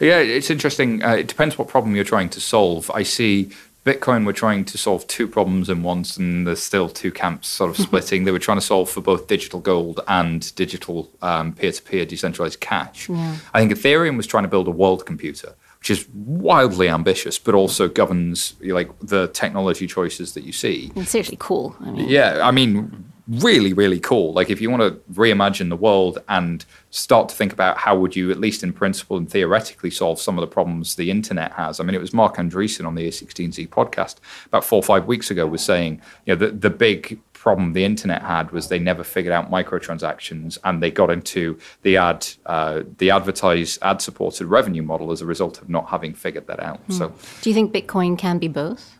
[0.00, 1.02] Yeah, it's interesting.
[1.04, 2.90] Uh, it depends what problem you're trying to solve.
[2.94, 3.50] I see
[3.86, 7.70] Bitcoin were trying to solve two problems in once, and there's still two camps sort
[7.70, 8.24] of splitting.
[8.24, 13.08] they were trying to solve for both digital gold and digital um, peer-to-peer decentralized cash.
[13.08, 13.36] Yeah.
[13.54, 17.54] I think Ethereum was trying to build a world computer, which is wildly ambitious, but
[17.54, 20.90] also governs like the technology choices that you see.
[20.96, 21.76] It's seriously cool.
[21.80, 22.08] I mean.
[22.08, 24.32] Yeah, I mean, really, really cool.
[24.32, 28.14] Like if you want to reimagine the world and start to think about how would
[28.14, 31.80] you, at least in principle and theoretically, solve some of the problems the internet has.
[31.80, 35.30] I mean, it was Marc Andreessen on the A16Z podcast about four or five weeks
[35.30, 39.04] ago was saying, you know, the, the big problem the internet had was they never
[39.04, 44.82] figured out microtransactions and they got into the ad uh, the advertised ad supported revenue
[44.82, 46.78] model as a result of not having figured that out.
[46.86, 46.92] Hmm.
[46.92, 48.98] So do you think Bitcoin can be both?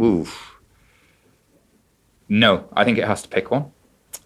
[0.00, 0.53] Oof.
[2.28, 3.72] No, I think it has to pick one.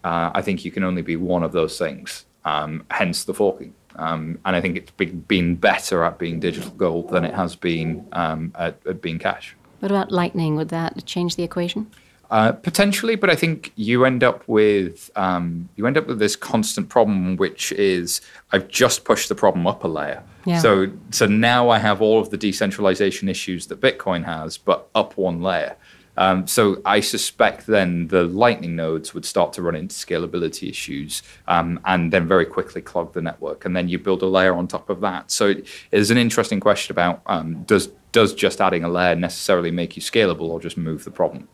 [0.05, 2.25] Uh, I think you can only be one of those things.
[2.45, 3.75] Um, hence the forking.
[3.97, 8.07] Um, and I think it's been better at being digital gold than it has been
[8.13, 9.57] um, at, at, being cash.
[9.81, 10.55] What about Lightning?
[10.57, 11.91] Would that change the equation?
[12.31, 16.37] Uh, potentially, but I think you end up with um, you end up with this
[16.37, 18.21] constant problem, which is
[18.53, 20.23] I've just pushed the problem up a layer.
[20.45, 20.59] Yeah.
[20.59, 25.17] So so now I have all of the decentralization issues that Bitcoin has, but up
[25.17, 25.77] one layer.
[26.19, 31.23] Um, so I suspect then the Lightning nodes would start to run into scalability issues
[31.47, 33.65] um, and then very quickly clog the network.
[33.65, 35.31] And then you build a layer on top of that.
[35.31, 39.71] So it is an interesting question about um, does does just adding a layer necessarily
[39.71, 41.47] make you scalable or just move the problem?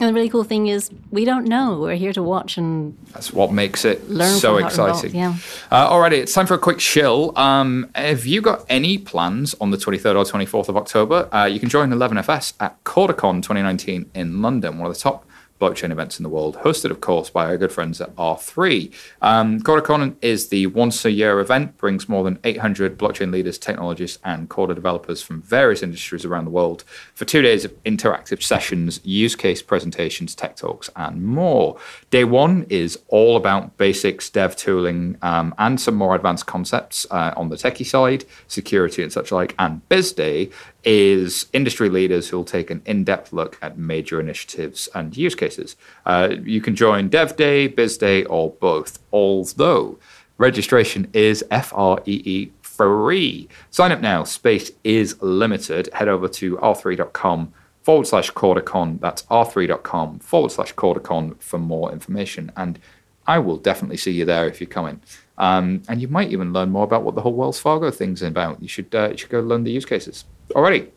[0.00, 1.80] And the really cool thing is, we don't know.
[1.80, 4.00] We're here to watch, and that's what makes it
[4.40, 5.14] so exciting.
[5.14, 5.34] Yeah.
[5.72, 7.36] Uh, alrighty, it's time for a quick chill.
[7.36, 11.28] Um, have you got any plans on the 23rd or 24th of October?
[11.34, 15.27] Uh, you can join 11FS at CordaCon 2019 in London, one of the top
[15.60, 18.92] blockchain events in the world, hosted, of course, by our good friends at R3.
[19.22, 24.18] Um, CordaCon is the once a year event, brings more than 800 blockchain leaders, technologists,
[24.24, 29.00] and Corda developers from various industries around the world for two days of interactive sessions,
[29.04, 31.78] use case presentations, tech talks, and more.
[32.10, 37.32] Day one is all about basics, dev tooling, um, and some more advanced concepts uh,
[37.36, 39.54] on the techie side, security and such like.
[39.58, 40.50] And Biz Day
[40.84, 45.76] is industry leaders who'll take an in-depth look at major initiatives and use cases.
[46.06, 48.98] Uh, you can join Dev Day, Biz Day, or both.
[49.12, 49.98] Although
[50.38, 53.48] registration is FREE free.
[53.70, 54.22] Sign up now.
[54.22, 55.88] Space is limited.
[55.92, 59.00] Head over to r3.com forward slash CordaCon.
[59.00, 62.52] That's r3.com forward slash CordaCon for more information.
[62.56, 62.78] And
[63.26, 65.00] I will definitely see you there if you're coming.
[65.38, 68.60] Um, and you might even learn more about what the whole Wells Fargo thing's about.
[68.60, 70.24] You should, uh, you should go learn the use cases.
[70.50, 70.88] Alrighty,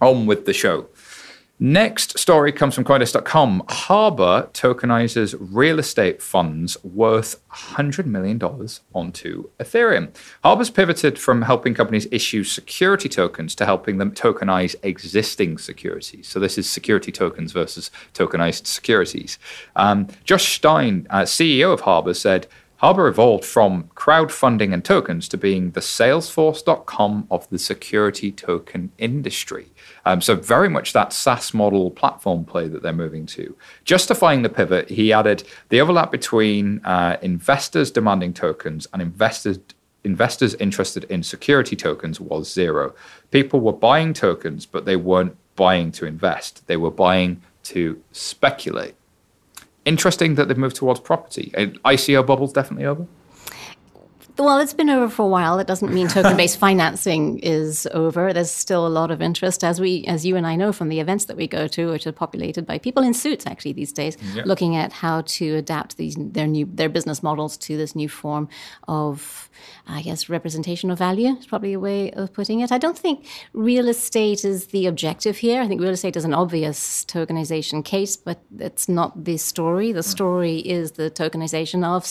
[0.00, 0.88] on with the show.
[1.58, 3.62] Next story comes from Coindesk.com.
[3.70, 8.38] Harbor tokenizes real estate funds worth $100 million
[8.92, 10.14] onto Ethereum.
[10.42, 16.28] Harbor's pivoted from helping companies issue security tokens to helping them tokenize existing securities.
[16.28, 19.38] So, this is security tokens versus tokenized securities.
[19.74, 22.46] Um, Josh Stein, uh, CEO of Harbor, said
[22.78, 29.72] Harbor evolved from crowdfunding and tokens to being the Salesforce.com of the security token industry.
[30.04, 33.56] Um, so, very much that SaaS model platform play that they're moving to.
[33.84, 39.58] Justifying the pivot, he added the overlap between uh, investors demanding tokens and investors
[40.04, 42.94] investors interested in security tokens was zero.
[43.32, 46.64] People were buying tokens, but they weren't buying to invest.
[46.68, 48.94] They were buying to speculate
[49.86, 51.50] interesting that they've moved towards property.
[51.56, 53.06] ICO bubble's definitely over.
[54.38, 55.58] Well, it's been over for a while.
[55.58, 58.34] It doesn't mean token-based financing is over.
[58.34, 61.00] There's still a lot of interest, as we, as you and I know from the
[61.00, 64.18] events that we go to, which are populated by people in suits actually these days,
[64.44, 68.48] looking at how to adapt these their new their business models to this new form
[68.86, 69.48] of,
[69.86, 71.36] I guess, representation of value.
[71.38, 72.70] Is probably a way of putting it.
[72.70, 75.62] I don't think real estate is the objective here.
[75.62, 79.92] I think real estate is an obvious tokenization case, but it's not the story.
[79.92, 80.10] The hmm.
[80.10, 82.04] story is the tokenization of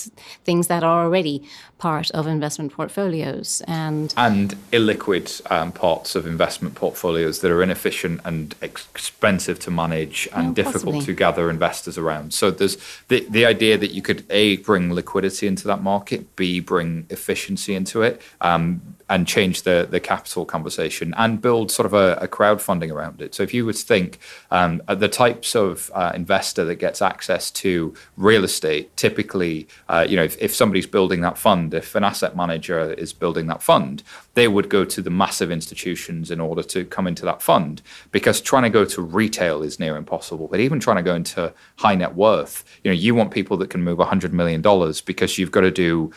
[0.44, 6.73] things that are already part of investment portfolios and and illiquid um, parts of investment
[6.73, 11.06] portfolios that are inefficient and expensive to manage and oh, difficult possibly.
[11.06, 12.34] to gather investors around.
[12.34, 12.78] So there's
[13.10, 17.75] the the idea that you could a bring liquidity into that market, b bring efficiency
[17.75, 18.21] into it.
[18.39, 23.21] Um, and change the the capital conversation and build sort of a, a crowdfunding around
[23.21, 23.36] it.
[23.36, 24.19] So if you would think
[24.51, 30.15] um, the types of uh, investor that gets access to real estate, typically, uh, you
[30.15, 34.04] know, if, if, somebody's building that fund, if an asset manager is building that fund,
[34.36, 38.39] they would go to the massive institutions in order to come into that fund because
[38.39, 40.48] trying to go to retail is near impossible.
[40.48, 43.70] But even trying to go into high net worth, you know, you want people that
[43.70, 44.62] can move $100 million
[45.06, 46.12] because you've got to do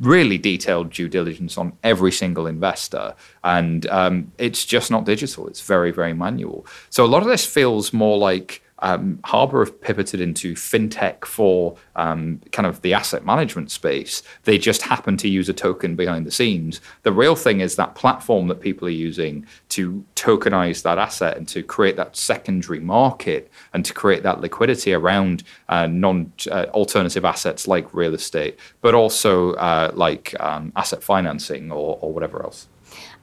[0.00, 3.14] really detailed due diligence on every single investor.
[3.42, 6.66] And um, it's just not digital, it's very, very manual.
[6.90, 11.76] So a lot of this feels more like um, Harbor have pivoted into fintech for
[11.94, 14.22] um, kind of the asset management space.
[14.44, 16.80] They just happen to use a token behind the scenes.
[17.02, 21.48] The real thing is that platform that people are using to tokenize that asset and
[21.48, 27.24] to create that secondary market and to create that liquidity around uh, non uh, alternative
[27.24, 32.68] assets like real estate, but also uh, like um, asset financing or, or whatever else.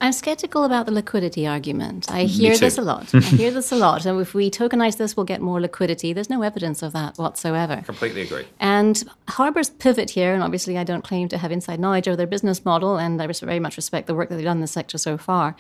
[0.03, 2.11] I'm skeptical about the liquidity argument.
[2.11, 3.09] I hear this a lot.
[3.15, 4.05] I hear this a lot.
[4.05, 6.11] And if we tokenize this, we'll get more liquidity.
[6.11, 7.81] There's no evidence of that whatsoever.
[7.85, 8.45] Completely agree.
[8.59, 12.27] And Harbor's pivot here, and obviously I don't claim to have inside knowledge of their
[12.27, 14.97] business model, and I very much respect the work that they've done in the sector
[14.97, 15.55] so far.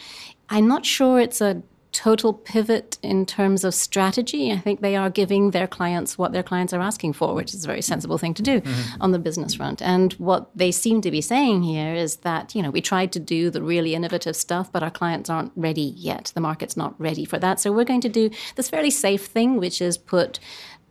[0.49, 4.51] I'm not sure it's a total pivot in terms of strategy.
[4.51, 7.63] I think they are giving their clients what their clients are asking for, which is
[7.63, 9.01] a very sensible thing to do mm-hmm.
[9.01, 9.81] on the business front.
[9.81, 13.19] And what they seem to be saying here is that, you know, we tried to
[13.19, 16.31] do the really innovative stuff, but our clients aren't ready yet.
[16.33, 17.59] The market's not ready for that.
[17.59, 20.39] So we're going to do this fairly safe thing, which is put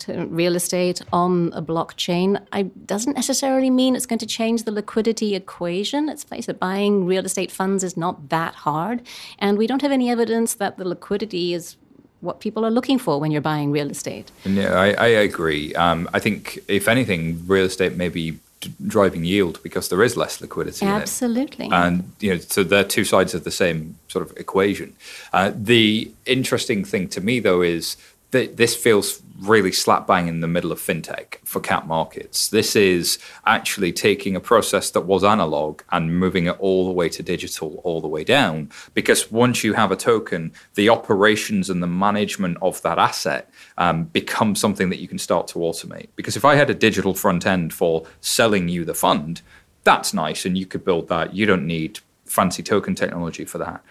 [0.09, 5.35] real estate on a blockchain I, doesn't necessarily mean it's going to change the liquidity
[5.35, 6.07] equation.
[6.07, 9.03] Let's face it, buying real estate funds is not that hard.
[9.39, 11.77] And we don't have any evidence that the liquidity is
[12.21, 14.31] what people are looking for when you're buying real estate.
[14.45, 15.75] Yeah, I, I agree.
[15.75, 18.39] Um, I think, if anything, real estate may be
[18.87, 21.69] driving yield because there is less liquidity Absolutely.
[21.73, 24.95] And you know, so they're two sides of the same sort of equation.
[25.33, 27.97] Uh, the interesting thing to me, though, is
[28.33, 32.49] that this feels really slap bang in the middle of fintech for cap markets.
[32.49, 37.09] This is actually taking a process that was analog and moving it all the way
[37.09, 38.71] to digital, all the way down.
[38.95, 44.05] Because once you have a token, the operations and the management of that asset um,
[44.05, 46.09] become something that you can start to automate.
[46.17, 49.43] Because if I had a digital front end for selling you the fund,
[49.85, 51.35] that's nice and you could build that.
[51.35, 53.83] You don't need fancy token technology for that.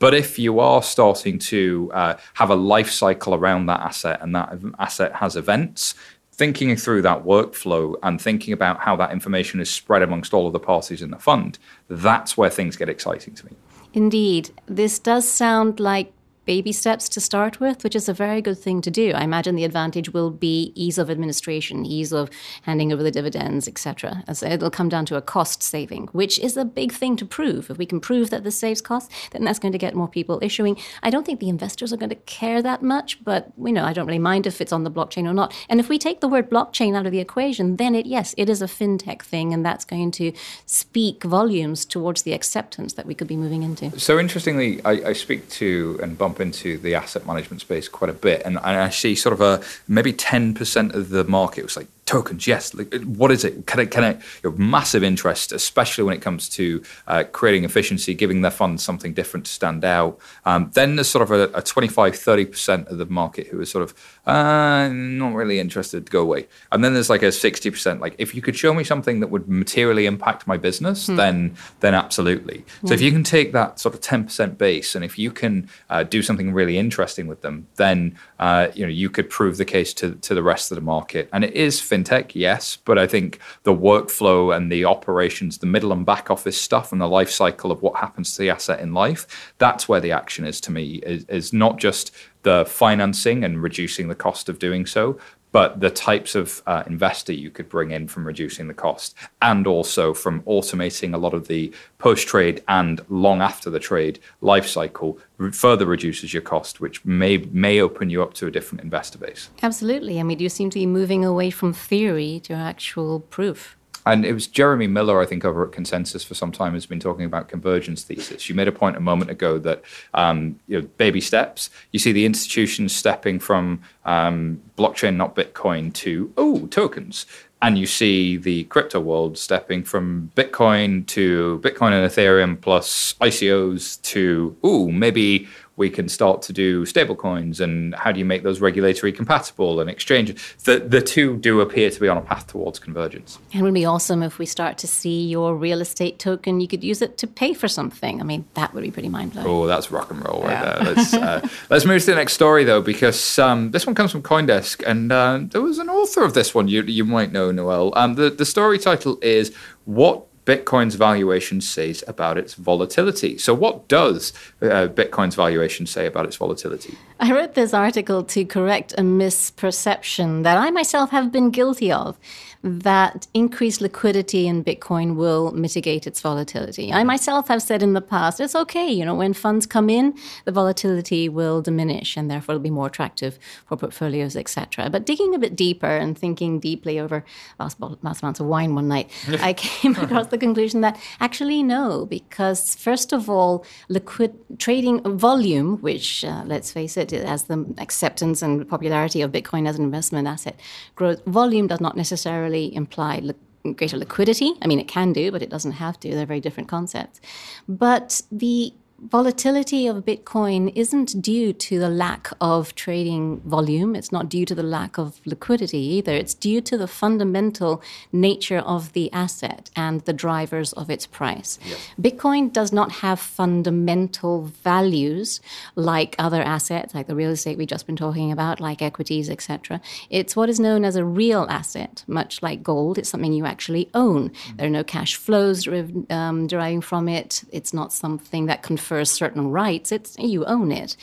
[0.00, 4.34] But if you are starting to uh, have a life cycle around that asset and
[4.34, 5.94] that asset has events,
[6.32, 10.54] thinking through that workflow and thinking about how that information is spread amongst all of
[10.54, 11.58] the parties in the fund,
[11.88, 13.52] that's where things get exciting to me.
[13.92, 14.50] Indeed.
[14.66, 16.12] This does sound like
[16.50, 19.12] baby steps to start with, which is a very good thing to do.
[19.12, 22.28] I imagine the advantage will be ease of administration, ease of
[22.62, 24.24] handing over the dividends, etc.
[24.26, 27.70] As it'll come down to a cost saving, which is a big thing to prove.
[27.70, 30.40] If we can prove that this saves costs, then that's going to get more people
[30.42, 30.76] issuing.
[31.04, 33.92] I don't think the investors are going to care that much, but you know, I
[33.92, 35.54] don't really mind if it's on the blockchain or not.
[35.68, 38.48] And if we take the word blockchain out of the equation, then it yes, it
[38.50, 40.32] is a fintech thing, and that's going to
[40.66, 43.96] speak volumes towards the acceptance that we could be moving into.
[44.00, 48.14] So interestingly, I, I speak to and bump into the asset management space quite a
[48.14, 51.88] bit, and, I see sort of a maybe ten percent of the market was like
[52.10, 52.74] tokens, yes.
[52.74, 53.68] Like, what is it?
[53.68, 57.62] Can I, can I, you know, massive interest, especially when it comes to uh, creating
[57.64, 60.18] efficiency, giving their funds something different to stand out.
[60.44, 63.84] Um, then there's sort of a, a 25, 30% of the market who is sort
[63.84, 63.94] of
[64.26, 66.48] uh, not really interested, go away.
[66.72, 69.48] And then there's like a 60%, like if you could show me something that would
[69.48, 71.14] materially impact my business, hmm.
[71.14, 72.64] then then absolutely.
[72.86, 76.02] So if you can take that sort of 10% base and if you can uh,
[76.02, 79.94] do something really interesting with them, then uh, you know you could prove the case
[79.94, 81.28] to, to the rest of the market.
[81.32, 85.66] And it is fin- fintech, yes, but I think the workflow and the operations, the
[85.66, 88.80] middle and back office stuff, and the life cycle of what happens to the asset
[88.80, 91.00] in life, that's where the action is to me.
[91.04, 95.18] Is, is not just the financing and reducing the cost of doing so,
[95.52, 99.66] but the types of uh, investor you could bring in from reducing the cost and
[99.66, 104.66] also from automating a lot of the post trade and long after the trade life
[104.66, 105.18] cycle
[105.52, 109.50] further reduces your cost, which may may open you up to a different investor base.
[109.62, 110.20] Absolutely.
[110.20, 113.76] I mean, you seem to be moving away from theory to actual proof.
[114.06, 117.00] And it was Jeremy Millar, I think, over at ConsenSys for some time has been
[117.00, 118.48] talking about convergence thesis.
[118.48, 119.82] You made a point a moment ago that
[120.14, 121.70] um, you know, baby steps.
[121.92, 127.26] You see the institutions stepping from um, blockchain, not Bitcoin, to oh tokens,
[127.62, 134.00] and you see the crypto world stepping from Bitcoin to Bitcoin and Ethereum plus ICOs
[134.02, 135.46] to oh maybe
[135.80, 139.88] we can start to do stablecoins and how do you make those regulatory compatible and
[139.88, 140.28] exchange.
[140.64, 143.38] The, the two do appear to be on a path towards convergence.
[143.52, 146.68] And it would be awesome if we start to see your real estate token, you
[146.68, 148.20] could use it to pay for something.
[148.20, 149.48] I mean, that would be pretty mind blowing.
[149.48, 150.84] Oh, that's rock and roll right yeah.
[150.84, 150.94] there.
[150.94, 154.22] Let's, uh, let's move to the next story, though, because um, this one comes from
[154.22, 157.94] Coindesk, and uh, there was an author of this one you, you might know, Noelle.
[157.96, 159.56] Um, the, the story title is
[159.86, 163.38] What Bitcoin's valuation says about its volatility.
[163.38, 166.98] So, what does uh, Bitcoin's valuation say about its volatility?
[167.20, 172.18] I wrote this article to correct a misperception that I myself have been guilty of
[172.62, 176.92] that increased liquidity in Bitcoin will mitigate its volatility.
[176.92, 180.14] I myself have said in the past, it's okay, you know, when funds come in,
[180.44, 184.90] the volatility will diminish and therefore it'll be more attractive for portfolios, etc.
[184.90, 187.24] But digging a bit deeper and thinking deeply over
[187.56, 192.04] vast, vast amounts of wine one night, I came across the conclusion that actually no,
[192.04, 198.42] because first of all, liquid trading volume, which uh, let's face it, as the acceptance
[198.42, 200.60] and popularity of Bitcoin as an investment asset
[200.94, 204.52] grows, volume does not necessarily necessarily imply li- greater liquidity.
[204.62, 206.10] I mean, it can do, but it doesn't have to.
[206.10, 207.20] They're very different concepts.
[207.68, 208.72] But the
[209.02, 213.96] volatility of Bitcoin isn't due to the lack of trading volume.
[213.96, 216.12] It's not due to the lack of liquidity either.
[216.12, 217.82] It's due to the fundamental
[218.12, 221.58] nature of the asset and the drivers of its price.
[221.64, 221.88] Yes.
[222.00, 225.40] Bitcoin does not have fundamental values
[225.76, 229.80] like other assets, like the real estate we've just been talking about, like equities, etc.
[230.10, 232.98] It's what is known as a real asset, much like gold.
[232.98, 234.30] It's something you actually own.
[234.30, 234.56] Mm-hmm.
[234.56, 235.66] There are no cash flows
[236.10, 237.44] um, deriving from it.
[237.50, 240.96] It's not something that confirms confers certain rights, it's you own it.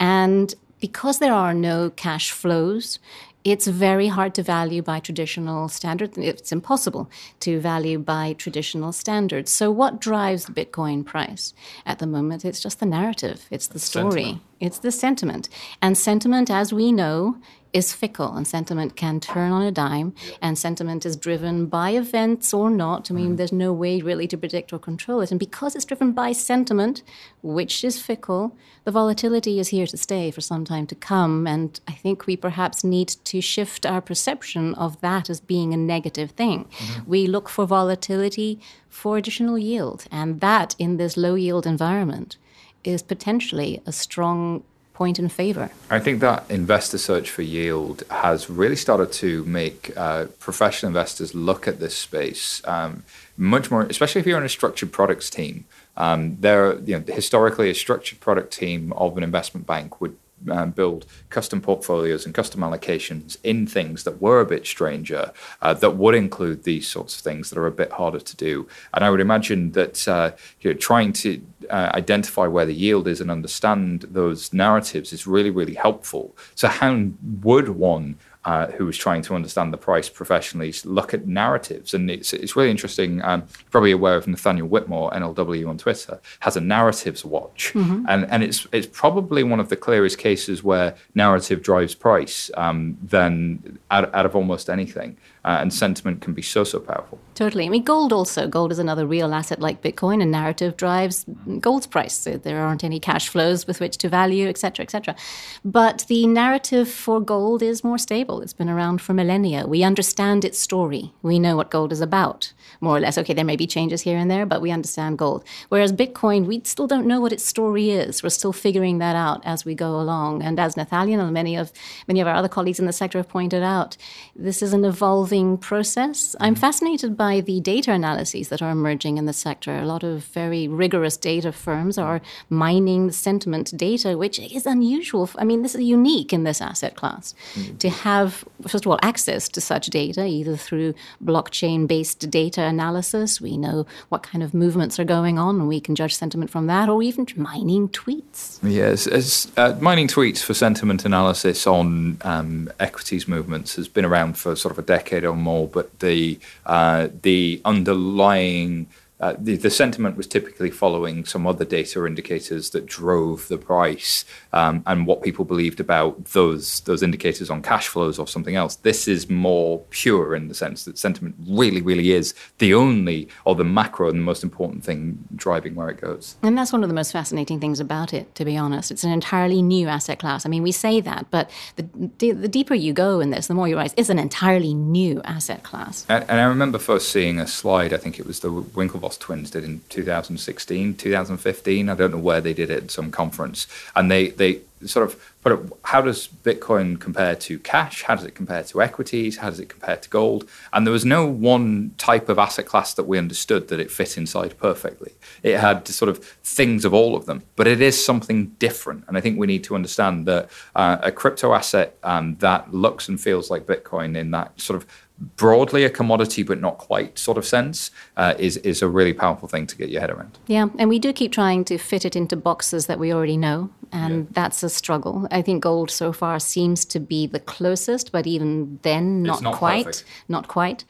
[0.00, 2.98] And because there are no cash flows,
[3.44, 6.16] it's very hard to value by traditional standards.
[6.16, 9.50] It's impossible to value by traditional standards.
[9.52, 11.52] So, what drives the Bitcoin price
[11.84, 12.46] at the moment?
[12.46, 14.42] It's just the narrative, it's the story, sentiment.
[14.60, 15.50] it's the sentiment.
[15.82, 17.36] And sentiment, as we know,
[17.74, 22.54] is fickle and sentiment can turn on a dime and sentiment is driven by events
[22.54, 23.10] or not.
[23.10, 23.36] I mean, mm-hmm.
[23.36, 25.32] there's no way really to predict or control it.
[25.32, 27.02] And because it's driven by sentiment,
[27.42, 31.48] which is fickle, the volatility is here to stay for some time to come.
[31.48, 35.76] And I think we perhaps need to shift our perception of that as being a
[35.76, 36.66] negative thing.
[36.66, 37.10] Mm-hmm.
[37.10, 40.04] We look for volatility for additional yield.
[40.12, 42.36] And that in this low yield environment
[42.84, 44.62] is potentially a strong
[44.94, 45.70] point in favor.
[45.90, 51.34] I think that investor search for yield has really started to make uh, professional investors
[51.34, 53.02] look at this space um,
[53.36, 55.66] much more, especially if you're in a structured products team.
[55.96, 60.16] Um, there, you know, historically, a structured product team of an investment bank would
[60.50, 65.32] um, build custom portfolios and custom allocations in things that were a bit stranger,
[65.62, 68.66] uh, that would include these sorts of things that are a bit harder to do.
[68.92, 73.08] And I would imagine that uh, you know, trying to uh, identify where the yield
[73.08, 76.36] is and understand those narratives is really, really helpful.
[76.54, 77.08] So, how
[77.42, 81.94] would one uh, who was trying to understand the price professionally look at narratives.
[81.94, 83.22] And it's, it's really interesting.
[83.22, 87.72] Um, probably aware of Nathaniel Whitmore, NLW on Twitter, has a narratives watch.
[87.74, 88.04] Mm-hmm.
[88.08, 92.98] And, and it's, it's probably one of the clearest cases where narrative drives price um,
[93.02, 97.18] than out, out of almost anything uh, and sentiment can be so so powerful.
[97.34, 97.66] Totally.
[97.66, 98.46] I mean, gold also.
[98.46, 101.26] Gold is another real asset like Bitcoin, and narrative drives
[101.60, 102.14] gold's price.
[102.14, 105.16] So there aren't any cash flows with which to value, etc., cetera, et cetera.
[105.64, 108.40] But the narrative for gold is more stable.
[108.40, 109.66] It's been around for millennia.
[109.66, 111.12] We understand its story.
[111.22, 113.18] We know what gold is about, more or less.
[113.18, 115.44] Okay, there may be changes here and there, but we understand gold.
[115.68, 118.22] Whereas Bitcoin, we still don't know what its story is.
[118.22, 120.42] We're still figuring that out as we go along.
[120.42, 121.72] And as Nathaniel and many of
[122.08, 123.96] many of our other colleagues in the sector have pointed out,
[124.36, 126.36] this is an evolving evolving process.
[126.40, 129.76] I'm fascinated by the data analyses that are emerging in the sector.
[129.76, 135.28] A lot of very rigorous data firms are mining sentiment data, which is unusual.
[135.36, 137.76] I mean, this is unique in this asset class mm-hmm.
[137.78, 142.62] to have have, first of all, access to such data, either through blockchain based data
[142.62, 143.40] analysis.
[143.40, 146.66] We know what kind of movements are going on, and we can judge sentiment from
[146.68, 148.58] that, or even mining tweets.
[148.62, 154.36] Yes, as, uh, mining tweets for sentiment analysis on um, equities movements has been around
[154.38, 158.86] for sort of a decade or more, but the, uh, the underlying
[159.20, 164.24] uh, the, the, sentiment was typically following some other data indicators that drove the price
[164.54, 168.76] um, and what people believed about those those indicators on cash flows or something else.
[168.76, 173.56] This is more pure in the sense that sentiment really, really is the only or
[173.56, 176.36] the macro and the most important thing driving where it goes.
[176.42, 178.92] And that's one of the most fascinating things about it, to be honest.
[178.92, 180.46] It's an entirely new asset class.
[180.46, 183.66] I mean, we say that, but the, the deeper you go in this, the more
[183.66, 186.06] you realize it's an entirely new asset class.
[186.08, 187.92] And, and I remember first seeing a slide.
[187.92, 191.88] I think it was the Winklevoss twins did in 2016, 2015.
[191.88, 194.43] I don't know where they did it at some conference, and they they
[194.84, 195.72] sort of put it.
[195.82, 198.02] How does Bitcoin compare to cash?
[198.02, 199.38] How does it compare to equities?
[199.38, 200.48] How does it compare to gold?
[200.72, 204.16] And there was no one type of asset class that we understood that it fit
[204.16, 205.12] inside perfectly.
[205.42, 206.18] It had sort of
[206.58, 209.04] things of all of them, but it is something different.
[209.06, 213.08] And I think we need to understand that uh, a crypto asset um, that looks
[213.08, 214.86] and feels like Bitcoin in that sort of
[215.18, 219.48] broadly a commodity but not quite sort of sense uh, is is a really powerful
[219.48, 220.38] thing to get your head around.
[220.46, 223.70] Yeah, and we do keep trying to fit it into boxes that we already know,
[223.92, 224.30] and yeah.
[224.32, 225.28] that's a struggle.
[225.30, 229.54] I think gold so far seems to be the closest, but even then, not, not
[229.54, 230.04] quite, perfect.
[230.28, 230.84] not quite.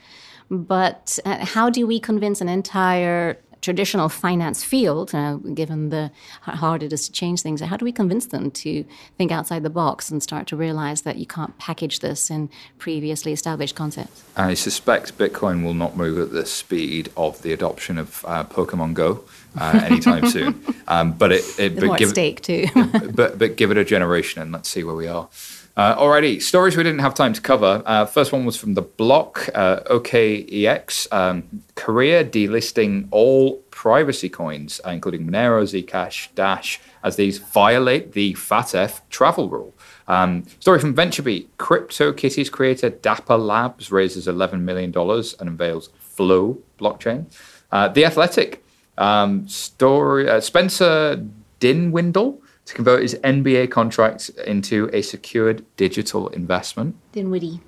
[0.51, 6.11] But uh, how do we convince an entire traditional finance field, uh, given the
[6.43, 8.85] how hard it is to change things, how do we convince them to
[9.17, 13.33] think outside the box and start to realize that you can't package this in previously
[13.33, 14.23] established concepts?
[14.37, 18.95] I suspect Bitcoin will not move at the speed of the adoption of uh, Pokemon
[18.95, 19.25] Go.
[19.57, 22.67] Uh, anytime soon, um, but it, it but give, stake too.
[23.15, 25.29] but but give it a generation and let's see where we are.
[25.77, 27.83] Uh, alrighty, stories we didn't have time to cover.
[27.85, 34.81] Uh, first one was from the block, uh, OKEX, um, Korea delisting all privacy coins,
[34.87, 39.75] uh, including Monero, Zcash, Dash, as these violate the FATF travel rule.
[40.07, 47.27] Um, story from VentureBeat, CryptoKitties creator Dapper Labs raises $11 million and unveils Flow blockchain.
[47.73, 48.64] Uh, the Athletic,
[48.99, 51.25] um, story, uh, Spencer
[51.61, 52.35] Dinwiddie
[52.67, 56.97] to convert his NBA contract into a secured digital investment.
[57.13, 57.61] Dinwiddie.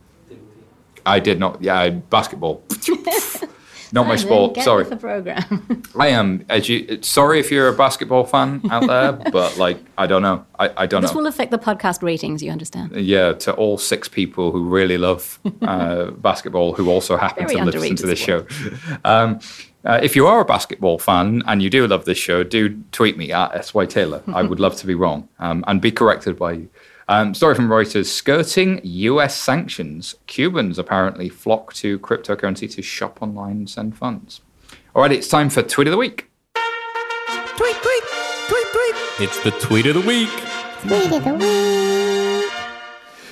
[1.05, 1.63] I did not.
[1.63, 2.63] Yeah, basketball.
[3.93, 4.57] not my sport.
[4.59, 4.85] sorry.
[4.85, 5.83] the program.
[5.99, 6.45] I am.
[6.49, 10.45] As you, sorry if you're a basketball fan out there, but like I don't know.
[10.59, 11.15] I, I don't this know.
[11.15, 12.43] This will affect the podcast ratings.
[12.43, 12.97] You understand?
[12.97, 13.35] Yeah.
[13.35, 17.97] To all six people who really love uh, basketball, who also happen Very to listen
[17.97, 18.51] to this sport.
[18.51, 18.77] show.
[19.05, 19.41] Um,
[19.87, 23.17] uh, if you are a basketball fan and you do love this show, do tweet
[23.17, 24.23] me at SY Taylor.
[24.35, 26.69] I would love to be wrong um, and be corrected by you.
[27.09, 30.17] Um, story from Reuters skirting US sanctions.
[30.27, 34.41] Cubans apparently flock to cryptocurrency to shop online and send funds.
[34.95, 36.29] All right, it's time for Tweet of the Week.
[36.55, 38.03] Tweet, tweet,
[38.49, 38.97] tweet, tweet.
[39.21, 40.31] It's the Tweet of the Week.
[40.81, 42.51] Tweet of the Week.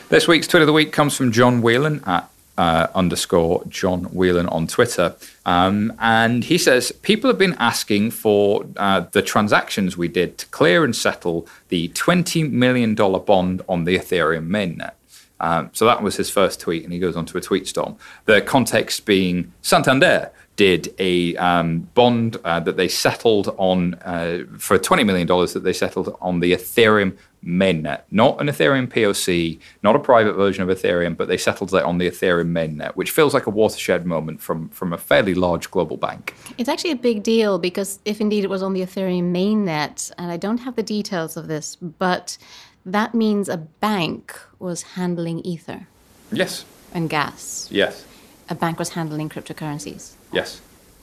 [0.09, 4.49] This week's Tweet of the Week comes from John Whelan at uh, underscore John Whelan
[4.49, 5.17] on Twitter.
[5.45, 10.47] Um, and he says people have been asking for uh, the transactions we did to
[10.47, 14.93] clear and settle the $20 million bond on the Ethereum mainnet.
[15.41, 17.97] Um, so that was his first tweet, and he goes on to a tweet storm.
[18.25, 24.79] The context being Santander did a um, bond uh, that they settled on uh, for
[24.79, 29.99] $20 million that they settled on the Ethereum mainnet, not an Ethereum POC, not a
[29.99, 33.47] private version of Ethereum, but they settled it on the Ethereum mainnet, which feels like
[33.47, 36.35] a watershed moment from, from a fairly large global bank.
[36.59, 40.31] It's actually a big deal because if indeed it was on the Ethereum mainnet, and
[40.31, 42.39] I don't have the details of this, but
[42.87, 45.87] that means a bank was handling Ether.
[46.33, 46.65] Yes.
[46.93, 47.69] And gas.
[47.71, 48.05] Yes.
[48.49, 50.13] A bank was handling cryptocurrencies.
[50.33, 50.61] Yes.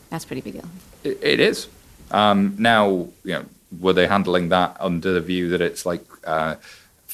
[0.09, 0.65] That's pretty big deal.
[1.03, 1.67] it, it is.
[2.11, 3.45] Um, now, you know,
[3.79, 6.55] were they handling that under the view that it's like uh,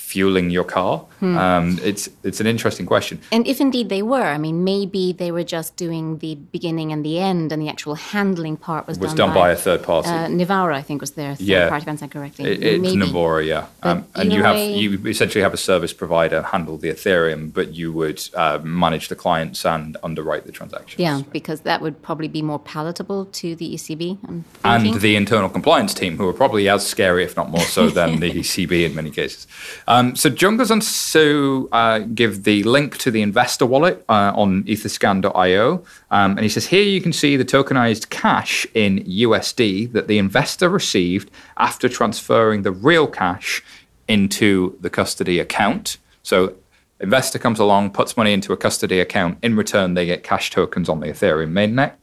[0.08, 0.99] fueling your car?
[1.20, 1.38] Hmm.
[1.38, 3.20] Um, it's it's an interesting question.
[3.32, 7.03] And if indeed they were, I mean, maybe they were just doing the beginning and
[7.03, 9.84] the end, and the actual handling part was, was done, done by, by, a third
[9.84, 10.10] party.
[10.10, 11.70] Uh, Nivaura, I think, was their third yeah.
[11.70, 12.51] party, if I'm correctly.
[12.51, 13.01] It, it's maybe.
[13.01, 13.66] Nivaura, yeah.
[13.84, 17.74] Um, and you have way, you essentially have a service provider handle the Ethereum, but
[17.74, 20.99] you would uh, manage the clients and underwrite the transactions.
[20.99, 24.43] Yeah, because that would probably be more palatable to the ECB.
[24.64, 28.20] and the internal compliance team, who are probably as scary, if not more so, than
[28.22, 29.47] the ECB in many cases.
[29.88, 34.32] Um, so John goes on to uh, give the link to the investor wallet uh,
[34.36, 35.84] on etherscan.io.
[36.12, 40.18] Um, and he says, here you can see the tokenized cash in USD that the
[40.18, 43.64] investor received after transferring the real cash
[44.08, 45.98] into the custody account.
[46.24, 46.56] So
[47.00, 49.38] Investor comes along, puts money into a custody account.
[49.43, 51.93] In return, they get cash tokens on the Ethereum mainnet.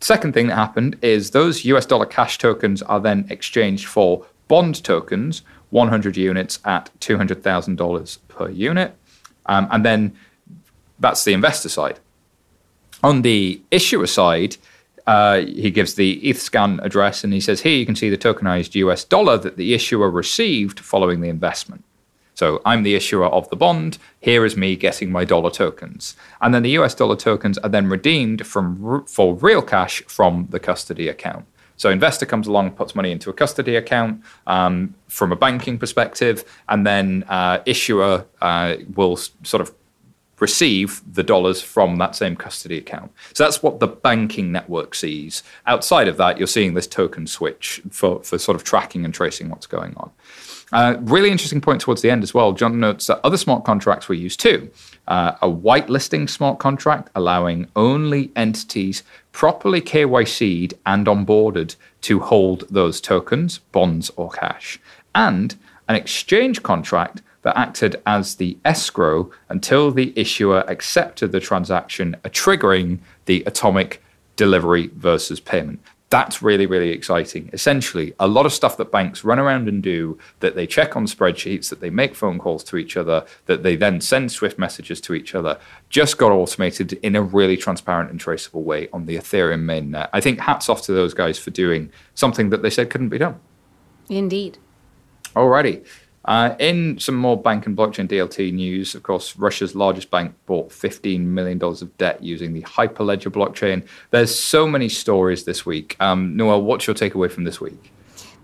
[0.00, 4.82] Second thing that happened is those US dollar cash tokens are then exchanged for bond
[4.82, 5.42] tokens,
[5.72, 8.94] 100 units at $200,000 per unit.
[9.46, 10.16] Um, and then
[11.00, 11.98] that's the investor side.
[13.02, 14.56] On the issuer side,
[15.06, 18.74] uh, he gives the ETHScan address and he says, Here you can see the tokenized
[18.76, 21.84] US dollar that the issuer received following the investment.
[22.34, 23.98] So I'm the issuer of the bond.
[24.20, 26.16] Here is me getting my dollar tokens.
[26.40, 30.60] And then the US dollar tokens are then redeemed from, for real cash from the
[30.60, 31.46] custody account.
[31.76, 36.44] So investor comes along, puts money into a custody account um, from a banking perspective,
[36.68, 39.74] and then uh, issuer uh, will sort of
[40.42, 43.12] receive the dollars from that same custody account.
[43.32, 45.44] So that's what the banking network sees.
[45.66, 49.50] Outside of that, you're seeing this token switch for, for sort of tracking and tracing
[49.50, 50.10] what's going on.
[50.72, 52.52] Uh, really interesting point towards the end as well.
[52.52, 54.70] John notes that other smart contracts were used too.
[55.06, 63.00] Uh, a whitelisting smart contract allowing only entities properly KYC'd and onboarded to hold those
[63.00, 64.78] tokens, bonds, or cash,
[65.14, 65.56] and
[65.88, 72.98] an exchange contract that acted as the escrow until the issuer accepted the transaction, triggering
[73.26, 74.02] the atomic
[74.36, 75.80] delivery versus payment.
[76.12, 77.48] That's really, really exciting.
[77.54, 81.06] Essentially, a lot of stuff that banks run around and do that they check on
[81.06, 85.00] spreadsheets, that they make phone calls to each other, that they then send Swift messages
[85.00, 85.58] to each other,
[85.88, 90.10] just got automated in a really transparent and traceable way on the Ethereum mainnet.
[90.12, 93.16] I think hats off to those guys for doing something that they said couldn't be
[93.16, 93.40] done.
[94.10, 94.58] Indeed.
[95.34, 95.86] Alrighty.
[96.24, 100.70] Uh, in some more bank and blockchain DLT news, of course, Russia's largest bank bought
[100.70, 103.86] $15 million of debt using the Hyperledger blockchain.
[104.10, 105.96] There's so many stories this week.
[105.98, 107.92] Um, Noelle, what's your takeaway from this week?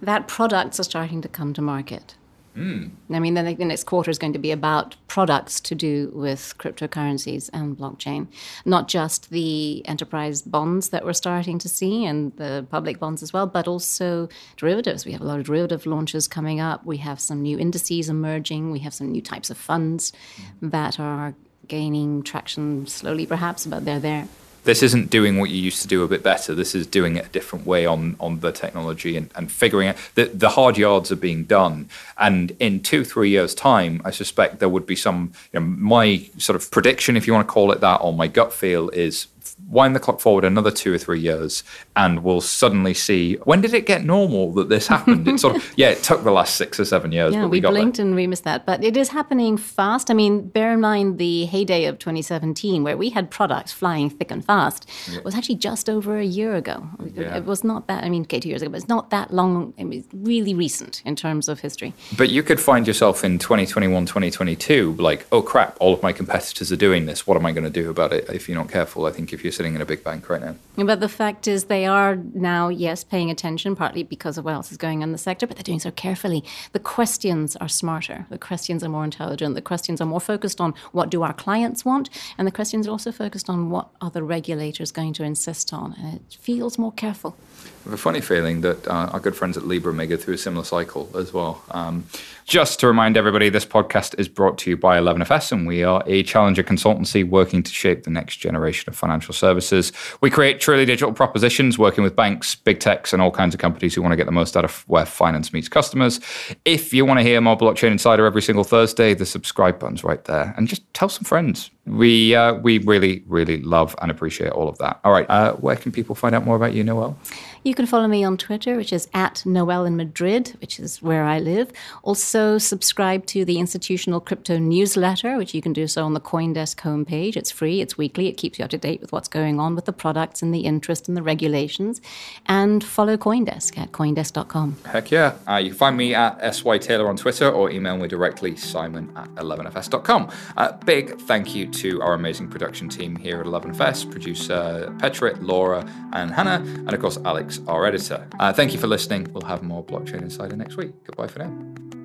[0.02, 2.14] That products are starting to come to market.
[2.58, 2.90] Mm.
[3.10, 6.54] I mean, the, the next quarter is going to be about products to do with
[6.58, 8.26] cryptocurrencies and blockchain,
[8.64, 13.32] not just the enterprise bonds that we're starting to see and the public bonds as
[13.32, 15.06] well, but also derivatives.
[15.06, 16.84] We have a lot of derivative launches coming up.
[16.84, 18.72] We have some new indices emerging.
[18.72, 20.12] We have some new types of funds
[20.60, 20.70] mm.
[20.72, 21.34] that are
[21.68, 24.26] gaining traction slowly, perhaps, but they're there
[24.68, 26.54] this isn't doing what you used to do a bit better.
[26.54, 29.96] This is doing it a different way on on the technology and, and figuring out
[30.14, 31.88] that the hard yards are being done.
[32.18, 35.32] And in two, three years' time, I suspect there would be some.
[35.52, 38.28] You know, my sort of prediction, if you want to call it that, or my
[38.28, 39.28] gut feel is
[39.66, 41.62] wind the clock forward another two or three years,
[41.96, 45.28] and we'll suddenly see when did it get normal that this happened?
[45.28, 47.34] it sort of yeah, it took the last six or seven years.
[47.34, 48.06] Yeah, we, we blinked there.
[48.06, 50.10] and we missed that, but it is happening fast.
[50.10, 54.30] I mean, bear in mind the heyday of 2017, where we had products flying thick
[54.30, 55.20] and fast, yeah.
[55.20, 56.88] was actually just over a year ago.
[57.14, 57.36] Yeah.
[57.36, 58.04] It was not that.
[58.04, 59.74] I mean, okay, two years ago, but it's not that long.
[59.76, 61.94] It was really recent in terms of history.
[62.16, 66.72] But you could find yourself in 2021, 2022, like, oh crap, all of my competitors
[66.72, 67.26] are doing this.
[67.26, 68.28] What am I going to do about it?
[68.28, 70.54] If you're not careful, I think if you're sitting in a big bank right now.
[70.76, 74.70] But the fact is, they are now, yes, paying attention, partly because of what else
[74.70, 76.44] is going on in the sector, but they're doing so carefully.
[76.72, 78.26] The questions are smarter.
[78.28, 79.54] The questions are more intelligent.
[79.54, 82.90] The questions are more focused on what do our clients want, and the questions are
[82.90, 85.94] also focused on what are the regulators going to insist on.
[85.98, 87.36] And it feels more careful.
[87.64, 90.34] I have a funny feeling that uh, our good friends at Libra may go through
[90.34, 91.62] a similar cycle as well.
[91.70, 92.06] Um,
[92.44, 96.02] just to remind everybody, this podcast is brought to you by 11FS, and we are
[96.06, 99.92] a challenger consultancy working to shape the next generation of financial services.
[100.20, 103.94] We create truly digital propositions working with banks, big techs, and all kinds of companies
[103.94, 106.20] who want to get the most out of where finance meets customers.
[106.64, 110.24] If you want to hear more Blockchain Insider every single Thursday, the subscribe button's right
[110.24, 110.54] there.
[110.56, 111.70] And just tell some friends.
[111.86, 115.00] We uh, we really, really love and appreciate all of that.
[115.04, 117.16] All right, uh, where can people find out more about you, Noelle?
[117.64, 121.24] You can follow me on Twitter, which is at Noelle in Madrid, which is where
[121.24, 121.72] I live.
[122.02, 126.76] Also, subscribe to the Institutional Crypto newsletter, which you can do so on the Coindesk
[126.76, 127.36] homepage.
[127.36, 129.86] It's free, it's weekly, it keeps you up to date with what's going on with
[129.86, 132.00] the products and the interest and the regulations.
[132.46, 134.76] And follow Coindesk at coindesk.com.
[134.86, 135.34] Heck yeah.
[135.48, 139.12] Uh, you can find me at SY Taylor on Twitter or email me directly, simon
[139.16, 140.30] at 11fs.com.
[140.56, 145.86] Uh, big thank you to our amazing production team here at 11fs, producer Petra, Laura,
[146.12, 147.18] and Hannah, and of course,
[147.48, 148.26] Alex our editor.
[148.38, 149.26] Uh, thank you for listening.
[149.32, 150.92] We'll have more Blockchain Insider next week.
[151.04, 151.98] Goodbye for now.